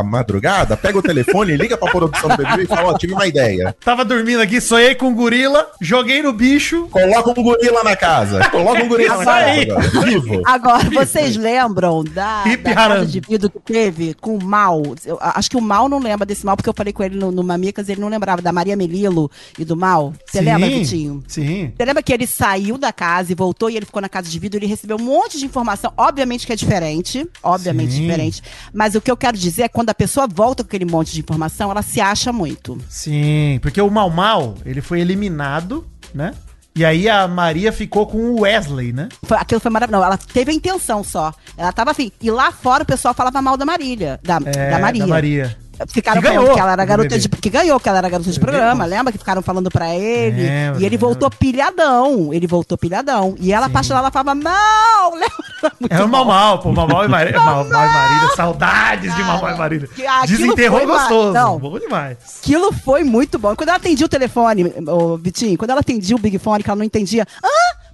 [0.04, 3.72] madrugada, pega o telefone, liga pra produção do BBB e fala: Ó, tive uma ideia.
[3.84, 6.71] Tava dormindo aqui, sonhei com um gorila, joguei no bicho.
[6.90, 8.48] Coloca um gorila na casa.
[8.50, 9.62] Coloca um gorila na casa.
[9.62, 10.06] agora.
[10.06, 10.42] Vivo.
[10.44, 14.82] Agora, vocês lembram da, da casa de vidro que teve com o Mal?
[15.04, 17.30] Eu acho que o Mal não lembra desse Mal, porque eu falei com ele no,
[17.30, 20.12] no Mamicas e ele não lembrava da Maria Melilo e do Mal.
[20.26, 21.22] Você lembra, Vitinho?
[21.26, 21.72] Sim.
[21.76, 24.38] Você lembra que ele saiu da casa e voltou e ele ficou na casa de
[24.38, 24.58] vidro?
[24.58, 28.02] Ele recebeu um monte de informação, obviamente que é diferente, obviamente Sim.
[28.02, 28.42] diferente.
[28.72, 31.12] Mas o que eu quero dizer é que quando a pessoa volta com aquele monte
[31.12, 32.78] de informação, ela se acha muito.
[32.88, 36.32] Sim, porque o Mal Mal, ele foi eliminado, né?
[36.74, 39.08] E aí a Maria ficou com o Wesley, né?
[39.24, 40.00] Foi- aquilo foi maravilhoso.
[40.00, 41.32] Não, ela teve a intenção só.
[41.56, 42.10] Ela tava assim.
[42.20, 44.18] E lá fora o pessoal falava mal da Marília.
[44.22, 45.02] Da, É, da Maria.
[45.02, 45.56] da Maria.
[45.88, 47.28] Ficaram Que ganhou que ela era o garota de.
[47.28, 48.84] Que ganhou, que ela era garota de programa.
[48.84, 50.42] Lembra que ficaram falando pra ele?
[50.42, 52.32] Lembro, e ele voltou pilhadão.
[52.32, 53.34] Ele voltou pilhadão.
[53.40, 55.20] E ela, apaixonada, ela falava, não!
[55.88, 56.08] É o.
[56.08, 57.38] Mal Mal, pô, Mal Mal e Marília.
[57.38, 59.88] Mal Mal e Marília, saudades de Mal Mal e Marília.
[60.20, 61.32] aquilo Desenterrou gostoso.
[61.32, 61.58] Não.
[61.58, 62.16] Bom demais.
[62.42, 63.54] Aquilo foi muito bom.
[63.54, 66.76] Quando ela atendia o telefone, ô, Vitinho, quando ela atendia o Big Fone, que ela
[66.76, 67.26] não entendia.
[67.42, 67.48] Ah,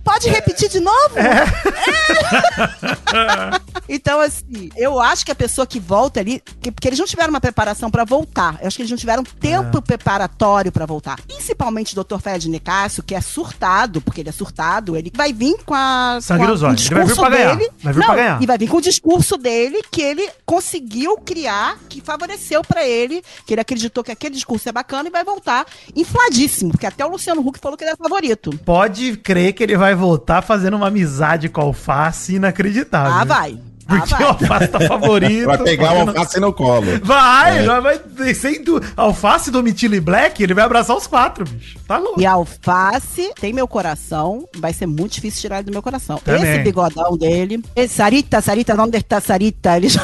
[0.08, 1.18] pode repetir de novo?
[1.18, 1.44] É.
[3.88, 7.30] então, assim, eu acho que a pessoa que volta ali, que- porque eles não tiveram
[7.30, 8.58] uma preparação pra voltar.
[8.60, 11.20] Eu acho que eles não tiveram tempo preparatório pra voltar.
[11.26, 12.18] Principalmente o Dr.
[12.18, 16.18] Fred Nicásio, que é surtado, porque ele é surtado, ele vai vir com a.
[16.22, 16.86] Sangue com a- nos olhos.
[16.86, 17.56] Ele vai vir pra ganhar.
[17.56, 17.70] dele.
[17.82, 18.42] Vai vir Não, pra ganhar.
[18.42, 23.22] E vai vir com o discurso dele que ele conseguiu criar, que favoreceu pra ele,
[23.46, 27.08] que ele acreditou que aquele discurso é bacana e vai voltar infladíssimo, porque até o
[27.10, 28.50] Luciano Huck falou que ele era favorito.
[28.64, 33.12] Pode crer que ele vai voltar fazendo uma amizade com a alface inacreditável.
[33.12, 33.58] Ah, vai.
[33.90, 34.22] Ah, Porque vai.
[34.22, 35.46] o alface tá favorito.
[35.46, 36.86] Vai pegar o alface no colo.
[37.02, 37.64] Vai, É.
[37.64, 41.78] já vai descendo alface do Mitili Black, ele vai abraçar os quatro, bicho.
[41.88, 42.20] Tá louco.
[42.20, 46.18] E a alface tem meu coração, vai ser muito difícil tirar ele do meu coração.
[46.22, 46.42] Também.
[46.42, 50.02] Esse bigodão dele, esse Sarita, Sarita, não está Sarita, ele já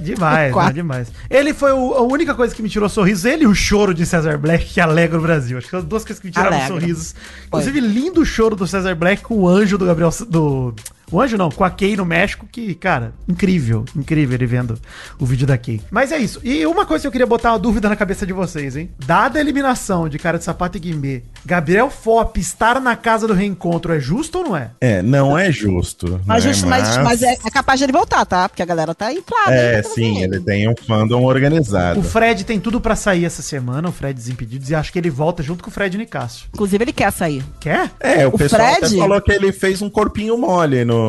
[0.00, 1.08] Demais, né, demais.
[1.28, 4.06] Ele foi o- a única coisa que me tirou sorriso, ele e o choro de
[4.06, 5.58] Cesar Black, que alegra o Brasil.
[5.58, 6.68] Acho que são as duas coisas que me tiraram Alegra.
[6.68, 7.14] sorrisos.
[7.46, 10.10] Inclusive, lindo choro do Cesar Black com o anjo do Gabriel.
[10.28, 10.74] Do,
[11.10, 14.78] o anjo não, com a Kay no México, que, cara, incrível, incrível ele vendo
[15.18, 15.80] o vídeo da Kay.
[15.90, 16.40] Mas é isso.
[16.44, 18.90] E uma coisa que eu queria botar uma dúvida na cabeça de vocês, hein?
[18.98, 23.34] Dada a eliminação de cara de sapato e Guimê, Gabriel Fop estar na casa do
[23.34, 24.70] reencontro é justo ou não é?
[24.80, 26.20] É, não é justo.
[26.24, 26.52] Mas, né?
[26.52, 28.48] justo, mas, mas é, é capaz de ele voltar, tá?
[28.48, 29.54] Porque a galera tá inflada.
[29.54, 32.00] É, hein, pra sim, ele tem um fandom organizado.
[32.00, 35.10] O Fred tem tudo pra sair essa semana, o Fred Desimpedidos, e acho que ele
[35.10, 36.46] volta junto com o Fred Nicásio.
[36.52, 37.42] Inclusive, ele quer sair.
[37.58, 37.90] Quer?
[38.00, 38.98] É, o, O pessoal até Fred?
[38.98, 40.99] falou que ele fez um corpinho mole no,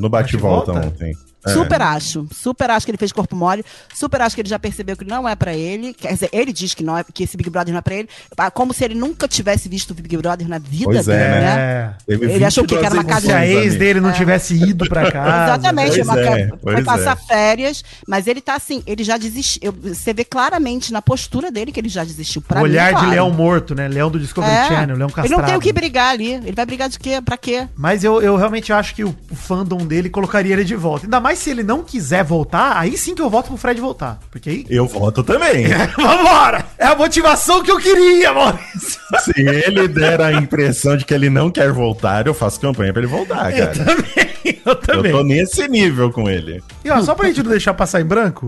[0.00, 0.72] no bate-volta Bate-volta?
[0.88, 1.16] ontem.
[1.46, 1.50] É.
[1.52, 2.26] Super acho.
[2.34, 3.64] Super acho que ele fez corpo mole.
[3.94, 5.94] Super acho que ele já percebeu que não é pra ele.
[5.94, 8.08] Quer dizer, ele diz que não é, que esse Big Brother não é pra ele.
[8.36, 11.30] Ah, Como se ele nunca tivesse visto o Big Brother na vida Pois é, dele,
[11.40, 11.56] né?
[11.56, 11.94] né?
[12.06, 14.88] Teve Ele achou que 22 era uma casa Se a ex dele não tivesse ido
[14.88, 15.44] pra casa.
[15.44, 17.26] Exatamente, Pois uma- é, foi pois passar é.
[17.26, 19.72] férias, mas ele tá assim, ele já desistiu.
[19.82, 22.42] Você vê claramente na postura dele que ele já desistiu.
[22.42, 23.10] Pra O olhar mim, de claro.
[23.10, 23.86] leão morto, né?
[23.88, 25.40] Leão do Discovery É, Channel, leão ele castrado.
[25.40, 26.32] não tem o que brigar ali.
[26.32, 27.20] Ele vai brigar de quê?
[27.24, 27.68] Pra quê?
[27.76, 31.06] Mas eu, eu realmente acho que o fandom dele colocaria ele de volta.
[31.06, 34.18] Ainda mais se ele não quiser voltar, aí sim que eu voto pro Fred voltar.
[34.30, 34.66] Porque aí.
[34.68, 35.66] Eu voto também.
[35.96, 36.64] Vambora!
[36.78, 38.98] É a motivação que eu queria, Maurício!
[39.24, 43.00] Se ele der a impressão de que ele não quer voltar, eu faço campanha pra
[43.02, 43.84] ele voltar, Eu cara.
[43.84, 45.12] também, eu Eu também.
[45.12, 46.62] tô nesse nível com ele.
[46.84, 48.46] E ó, só pra gente não deixar passar em branco.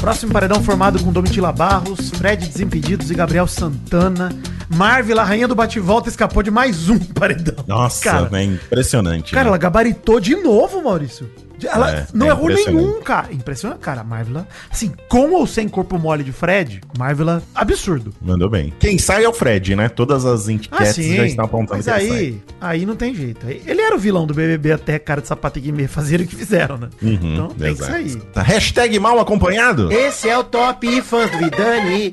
[0.00, 4.30] Próximo paredão formado com Domitila Barros, Fred Desimpedidos e Gabriel Santana.
[4.68, 7.64] Marvel, a rainha do bate-volta, escapou de mais um paredão.
[7.66, 8.30] Nossa, cara.
[8.38, 9.32] é impressionante.
[9.32, 9.48] Cara, né?
[9.48, 11.28] ela gabaritou de novo, Maurício.
[11.66, 13.32] Ela É, não é errou nenhum, cara.
[13.32, 14.00] Impressionante, cara.
[14.02, 18.14] A Marvel, assim, com ou sem corpo mole de Fred, Marvel, absurdo.
[18.20, 18.72] Mandou bem.
[18.78, 19.88] Quem sai é o Fred, né?
[19.88, 23.46] Todas as enquetes já estão apontando Ah, mas que aí, aí não tem jeito.
[23.48, 26.36] Ele era o vilão do BBB até cara de sapato e guimê fazerem o que
[26.36, 26.88] fizeram, né?
[27.02, 27.92] Uhum, então tem que exato.
[27.92, 28.16] sair.
[28.32, 29.90] Tá, hashtag mal acompanhado?
[29.92, 32.10] Esse é o Top Fãs do Vidani.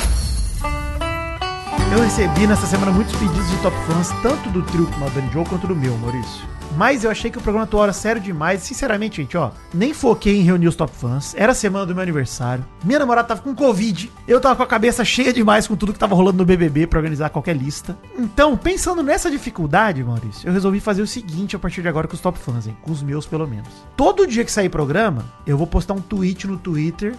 [1.93, 5.46] Eu recebi nessa semana muitos pedidos de top fãs, tanto do trio com Madame Joe
[5.46, 6.43] quanto do meu, Maurício.
[6.76, 8.63] Mas eu achei que o programa atual era sério demais.
[8.63, 11.34] Sinceramente, gente, ó, nem foquei em reunir os top fãs.
[11.38, 12.65] Era a semana do meu aniversário.
[12.84, 14.11] Minha namorada tava com Covid.
[14.28, 16.99] Eu tava com a cabeça cheia demais com tudo que tava rolando no BBB pra
[16.99, 17.97] organizar qualquer lista.
[18.17, 22.15] Então, pensando nessa dificuldade, Maurício, eu resolvi fazer o seguinte a partir de agora com
[22.15, 22.78] os top fãs, hein?
[22.82, 23.69] Com os meus, pelo menos.
[23.95, 27.15] Todo dia que sair programa, eu vou postar um tweet no Twitter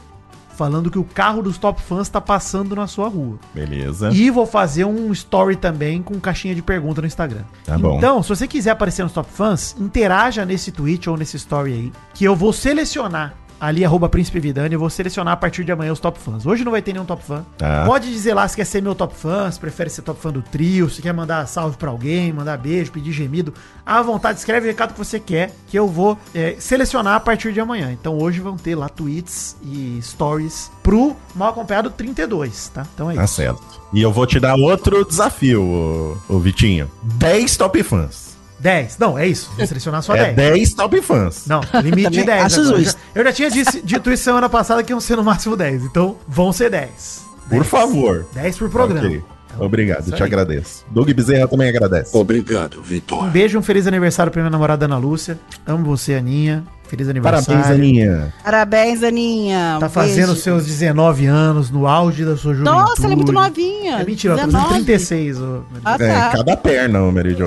[0.56, 3.38] falando que o carro dos top fãs tá passando na sua rua.
[3.54, 4.10] Beleza.
[4.10, 7.42] E vou fazer um story também com caixinha de pergunta no Instagram.
[7.64, 7.98] Tá bom.
[7.98, 11.92] Então, se você quiser aparecer nos top fãs, interaja nesse tweet ou nesse story aí,
[12.14, 15.92] que eu vou selecionar ali, arroba Príncipe Vidani, eu vou selecionar a partir de amanhã
[15.92, 16.44] os top fãs.
[16.46, 17.44] Hoje não vai ter nenhum top fã.
[17.56, 17.84] Tá.
[17.86, 20.42] Pode dizer lá se quer ser meu top fã, se prefere ser top fã do
[20.42, 23.52] trio, se quer mandar salve pra alguém, mandar beijo, pedir gemido.
[23.84, 27.52] À vontade, escreve o recado que você quer, que eu vou é, selecionar a partir
[27.52, 27.90] de amanhã.
[27.92, 32.86] Então hoje vão ter lá tweets e stories pro Mal Acompanhado 32, tá?
[32.94, 33.34] Então é Tá isso.
[33.34, 33.62] certo.
[33.92, 36.90] E eu vou te dar outro desafio, ô, ô Vitinho.
[37.02, 38.25] 10 top fãs.
[38.58, 38.98] 10.
[38.98, 39.50] Não, é isso.
[39.56, 40.36] Vou selecionar só é 10.
[40.36, 41.46] 10 top fãs.
[41.46, 42.44] Não, limite de Também 10.
[42.44, 42.78] acho agora.
[42.82, 43.00] justo.
[43.14, 45.84] Eu já tinha disse- dito isso semana passada que iam ser no máximo 10.
[45.84, 47.24] Então, vão ser 10.
[47.48, 48.26] Por favor.
[48.32, 49.06] 10 por programa.
[49.06, 49.22] Ok.
[49.58, 50.84] Obrigado, te agradeço.
[50.90, 52.16] Doug Bezerra também agradece.
[52.16, 53.24] Obrigado, Vitor.
[53.24, 55.38] Um beijo, um feliz aniversário pra minha namorada Ana Lúcia.
[55.66, 56.64] Amo você, Aninha.
[56.88, 57.44] Feliz aniversário.
[57.46, 58.34] Parabéns, Aninha.
[58.44, 59.76] Parabéns, Aninha.
[59.80, 60.40] Tá fazendo beijo.
[60.40, 62.78] seus 19 anos, no auge da sua juventude.
[62.80, 63.96] Nossa, ela é muito novinha.
[63.98, 64.84] É mentira, ela tá fazendo 19.
[64.84, 65.40] 36.
[65.40, 66.30] ô, Ah, É, tá.
[66.36, 67.46] cada perna, o Mary Jo.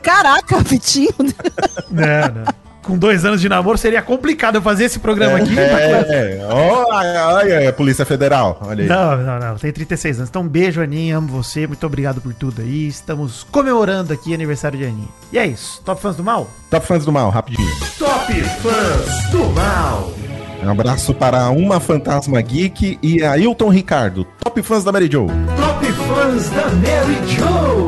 [0.00, 1.10] Caraca, Vitinho.
[1.90, 2.63] Não, não.
[2.84, 5.58] Com dois anos de namoro seria complicado eu fazer esse programa aqui.
[5.58, 6.46] É, é.
[6.48, 8.58] Olha, olha, Polícia Federal.
[8.60, 8.88] Olha aí.
[8.88, 9.56] Não, não, não.
[9.56, 10.28] Tem 36 anos.
[10.28, 11.16] Então, um beijo, Aninha.
[11.16, 11.66] Amo você.
[11.66, 12.86] Muito obrigado por tudo aí.
[12.86, 15.08] Estamos comemorando aqui aniversário de Aninha.
[15.32, 15.80] E é isso.
[15.84, 16.48] Top fãs do mal?
[16.70, 17.70] Top fãs do mal, rapidinho.
[17.98, 20.12] Top Fãs do Mal.
[20.62, 25.26] Um abraço para uma fantasma geek e Ailton Ricardo, top fãs da Mary Jo.
[25.26, 27.83] Top Fãs da Mary Jo.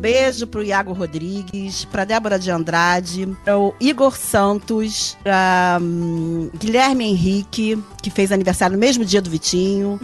[0.00, 7.04] Um beijo pro Iago Rodrigues, pra Débora de Andrade, pro Igor Santos, pra hum, Guilherme
[7.04, 10.00] Henrique, que fez aniversário no mesmo dia do Vitinho.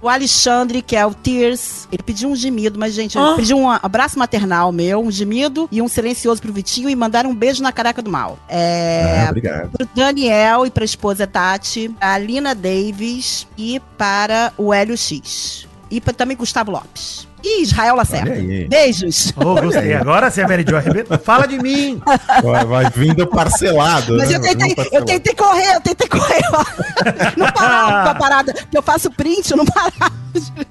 [0.00, 3.34] O Alexandre, que é o Tears, ele pediu um gemido, mas, gente, ele Ah.
[3.34, 7.34] pediu um abraço maternal meu, um gemido e um silencioso pro Vitinho e mandaram um
[7.34, 8.38] beijo na caraca do mal.
[8.48, 9.24] É.
[9.26, 9.70] Ah, obrigado.
[9.72, 15.66] Pro Daniel e pra esposa Tati, a Lina Davis e para o Hélio X.
[15.90, 17.26] E para também Gustavo Lopes.
[17.46, 18.34] E Israel Lacerda.
[18.68, 19.30] Beijos.
[19.36, 19.92] Ô, gostei.
[19.92, 21.18] Agora sim, a Mary Jo arrebenta.
[21.18, 22.00] Fala de mim.
[22.42, 24.16] Vai, vai vindo parcelado.
[24.16, 24.36] Mas né?
[24.36, 25.06] eu tentei, eu parcelado.
[25.06, 26.40] tentei correr, eu tentei correr.
[26.52, 26.64] ó.
[27.36, 28.52] Não parava pra parada.
[28.54, 30.12] Porque eu faço print, eu não parava.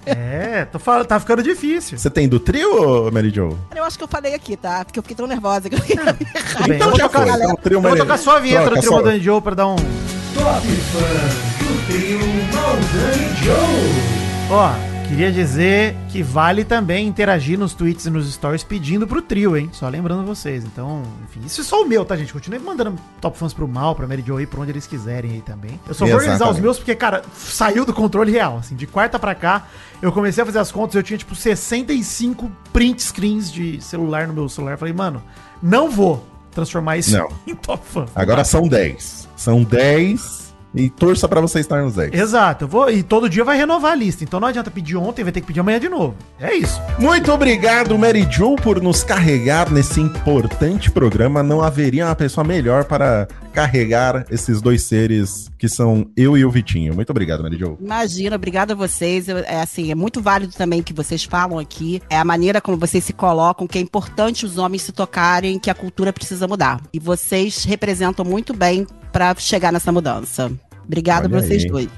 [0.05, 1.97] É, tô falando, tá ficando difícil.
[1.97, 3.55] Você tem do trio, Mary Jo?
[3.75, 4.83] Eu acho que eu falei aqui, tá?
[4.83, 5.69] Porque eu fiquei tão nervosa.
[5.69, 6.75] que eu fiquei- bem.
[6.75, 7.35] Então eu vou já tocar, foi.
[7.43, 8.95] Então, trio eu vou tocar só a vinheta Troca do Trio só.
[8.95, 9.75] Maldani Joe pra dar um...
[9.75, 12.19] Top Fãs do Trio
[12.53, 14.49] Maldani Joe.
[14.49, 19.55] Ó, queria dizer que vale também interagir nos tweets e nos stories pedindo pro trio,
[19.55, 19.69] hein?
[19.71, 20.65] Só lembrando vocês.
[20.65, 22.33] Então, enfim, isso é só o meu, tá, gente?
[22.33, 25.41] Continue mandando top fãs pro mal, pra Mary Jo aí, pra onde eles quiserem aí
[25.41, 25.79] também.
[25.87, 26.61] Eu só vou organizar os Exatamente.
[26.63, 28.57] meus porque, cara, saiu do controle real.
[28.57, 29.67] Assim, de quarta pra cá,
[30.01, 34.33] eu comecei a fazer as contas, eu tinha, tipo, 65 print screens de celular no
[34.33, 34.77] meu celular.
[34.79, 35.21] Falei, mano,
[35.61, 37.29] não vou transformar isso Não.
[37.45, 38.05] em top fã.
[38.15, 39.29] Agora são 10.
[39.35, 40.42] São 10
[40.73, 42.13] e torça pra você estar nos 10.
[42.13, 42.89] Exato, eu vou.
[42.89, 44.23] E todo dia vai renovar a lista.
[44.23, 46.15] Então não adianta pedir ontem, vai ter que pedir amanhã de novo.
[46.39, 46.79] É isso.
[46.99, 51.43] Muito obrigado, Mary Jo, por nos carregar nesse importante programa.
[51.43, 56.49] Não haveria uma pessoa melhor para carregar esses dois seres que são eu e o
[56.49, 56.93] Vitinho.
[56.95, 57.77] Muito obrigado, Mary Jo.
[57.79, 59.27] Imagina, obrigada a vocês.
[59.27, 62.01] Eu- é assim, é muito válido também o que vocês falam aqui.
[62.09, 65.69] É a maneira como vocês se colocam, que é importante os homens se tocarem, que
[65.69, 66.81] a cultura precisa mudar.
[66.91, 70.51] E vocês representam muito bem pra chegar nessa mudança.
[70.85, 71.69] Obrigada Olha a vocês aí.
[71.69, 71.89] dois.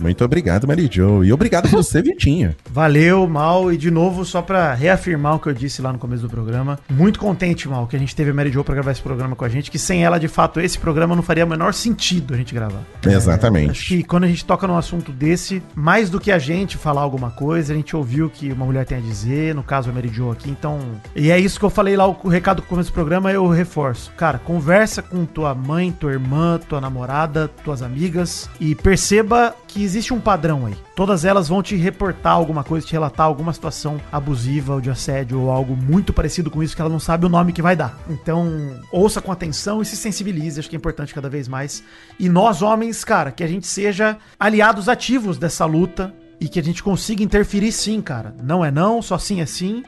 [0.00, 1.24] Muito obrigado, Mary Jo.
[1.24, 2.54] E obrigado a você, Vitinho.
[2.70, 3.72] Valeu, Mal.
[3.72, 6.78] E de novo, só pra reafirmar o que eu disse lá no começo do programa.
[6.88, 9.44] Muito contente, Mal, que a gente teve a Mary Jo pra gravar esse programa com
[9.44, 9.70] a gente.
[9.70, 12.82] Que sem ela, de fato, esse programa não faria o menor sentido a gente gravar.
[13.04, 13.70] Exatamente.
[13.70, 17.02] Acho que quando a gente toca num assunto desse, mais do que a gente falar
[17.02, 19.92] alguma coisa, a gente ouviu o que uma mulher tem a dizer, no caso a
[19.92, 20.80] Mary Jo aqui, então.
[21.14, 24.12] E é isso que eu falei lá, o recado do começo do programa, eu reforço.
[24.16, 30.12] Cara, conversa com tua mãe, tua irmã, tua namorada, tuas amigas e perceba que existe
[30.12, 30.74] um padrão aí.
[30.96, 35.40] Todas elas vão te reportar alguma coisa, te relatar alguma situação abusiva ou de assédio
[35.40, 37.96] ou algo muito parecido com isso que ela não sabe o nome que vai dar.
[38.10, 41.84] Então, ouça com atenção e se sensibilize, acho que é importante cada vez mais.
[42.18, 46.64] E nós, homens, cara, que a gente seja aliados ativos dessa luta e que a
[46.64, 48.34] gente consiga interferir sim, cara.
[48.42, 49.84] Não é não, só sim é sim.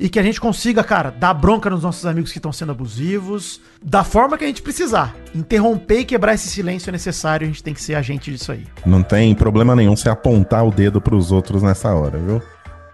[0.00, 3.60] E que a gente consiga, cara, dar bronca nos nossos amigos que estão sendo abusivos,
[3.84, 5.14] da forma que a gente precisar.
[5.34, 8.66] Interromper e quebrar esse silêncio necessário, a gente tem que ser agente disso aí.
[8.86, 12.42] Não tem problema nenhum você apontar o dedo pros outros nessa hora, viu?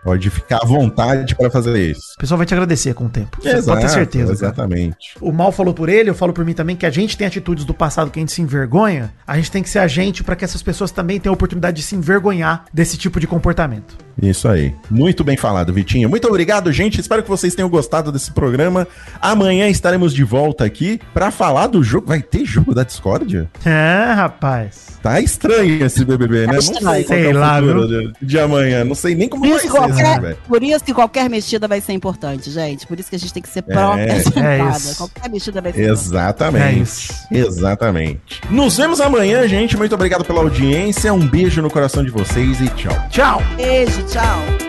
[0.03, 2.15] Pode ficar à vontade para fazer isso.
[2.17, 3.39] O pessoal vai te agradecer com o tempo.
[3.41, 4.25] Você pode ter certeza.
[4.27, 4.35] cara.
[4.35, 5.17] Exatamente.
[5.21, 7.65] O mal falou por ele, eu falo por mim também que a gente tem atitudes
[7.65, 9.13] do passado que a gente se envergonha.
[9.27, 11.83] A gente tem que ser agente para que essas pessoas também tenham a oportunidade de
[11.83, 13.97] se envergonhar desse tipo de comportamento.
[14.21, 14.75] Isso aí.
[14.91, 16.09] Muito bem falado, Vitinho.
[16.09, 17.01] Muito obrigado, gente.
[17.01, 18.87] Espero que vocês tenham gostado desse programa.
[19.21, 22.07] Amanhã estaremos de volta aqui para falar do jogo.
[22.07, 23.49] Vai ter jogo da Discord?
[23.65, 24.87] É, rapaz.
[25.03, 26.55] Tá estranho esse BBB, né?
[26.55, 28.85] Não sei, sei é lá, de, de, amanhã.
[28.85, 31.93] Não sei nem como por vai qualquer, ser, Por isso que qualquer mexida vai ser
[31.93, 32.87] importante, gente.
[32.87, 34.03] Por isso que a gente tem que ser própria.
[34.03, 34.97] É, é isso.
[34.97, 36.65] Qualquer mexida vai ser Exatamente.
[36.67, 37.15] É isso.
[37.31, 38.41] Exatamente.
[38.51, 39.77] Nos vemos amanhã, gente.
[39.77, 41.13] Muito obrigado pela audiência.
[41.13, 43.07] Um beijo no coração de vocês e tchau.
[43.11, 43.43] Tchau.
[43.57, 44.67] Beijo, tchau.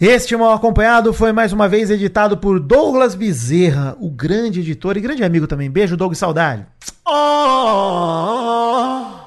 [0.00, 5.00] Este Mal Acompanhado foi mais uma vez editado por Douglas Bezerra, o grande editor e
[5.00, 5.68] grande amigo também.
[5.68, 6.64] Beijo, Doug, saudade.
[7.04, 9.17] Oh!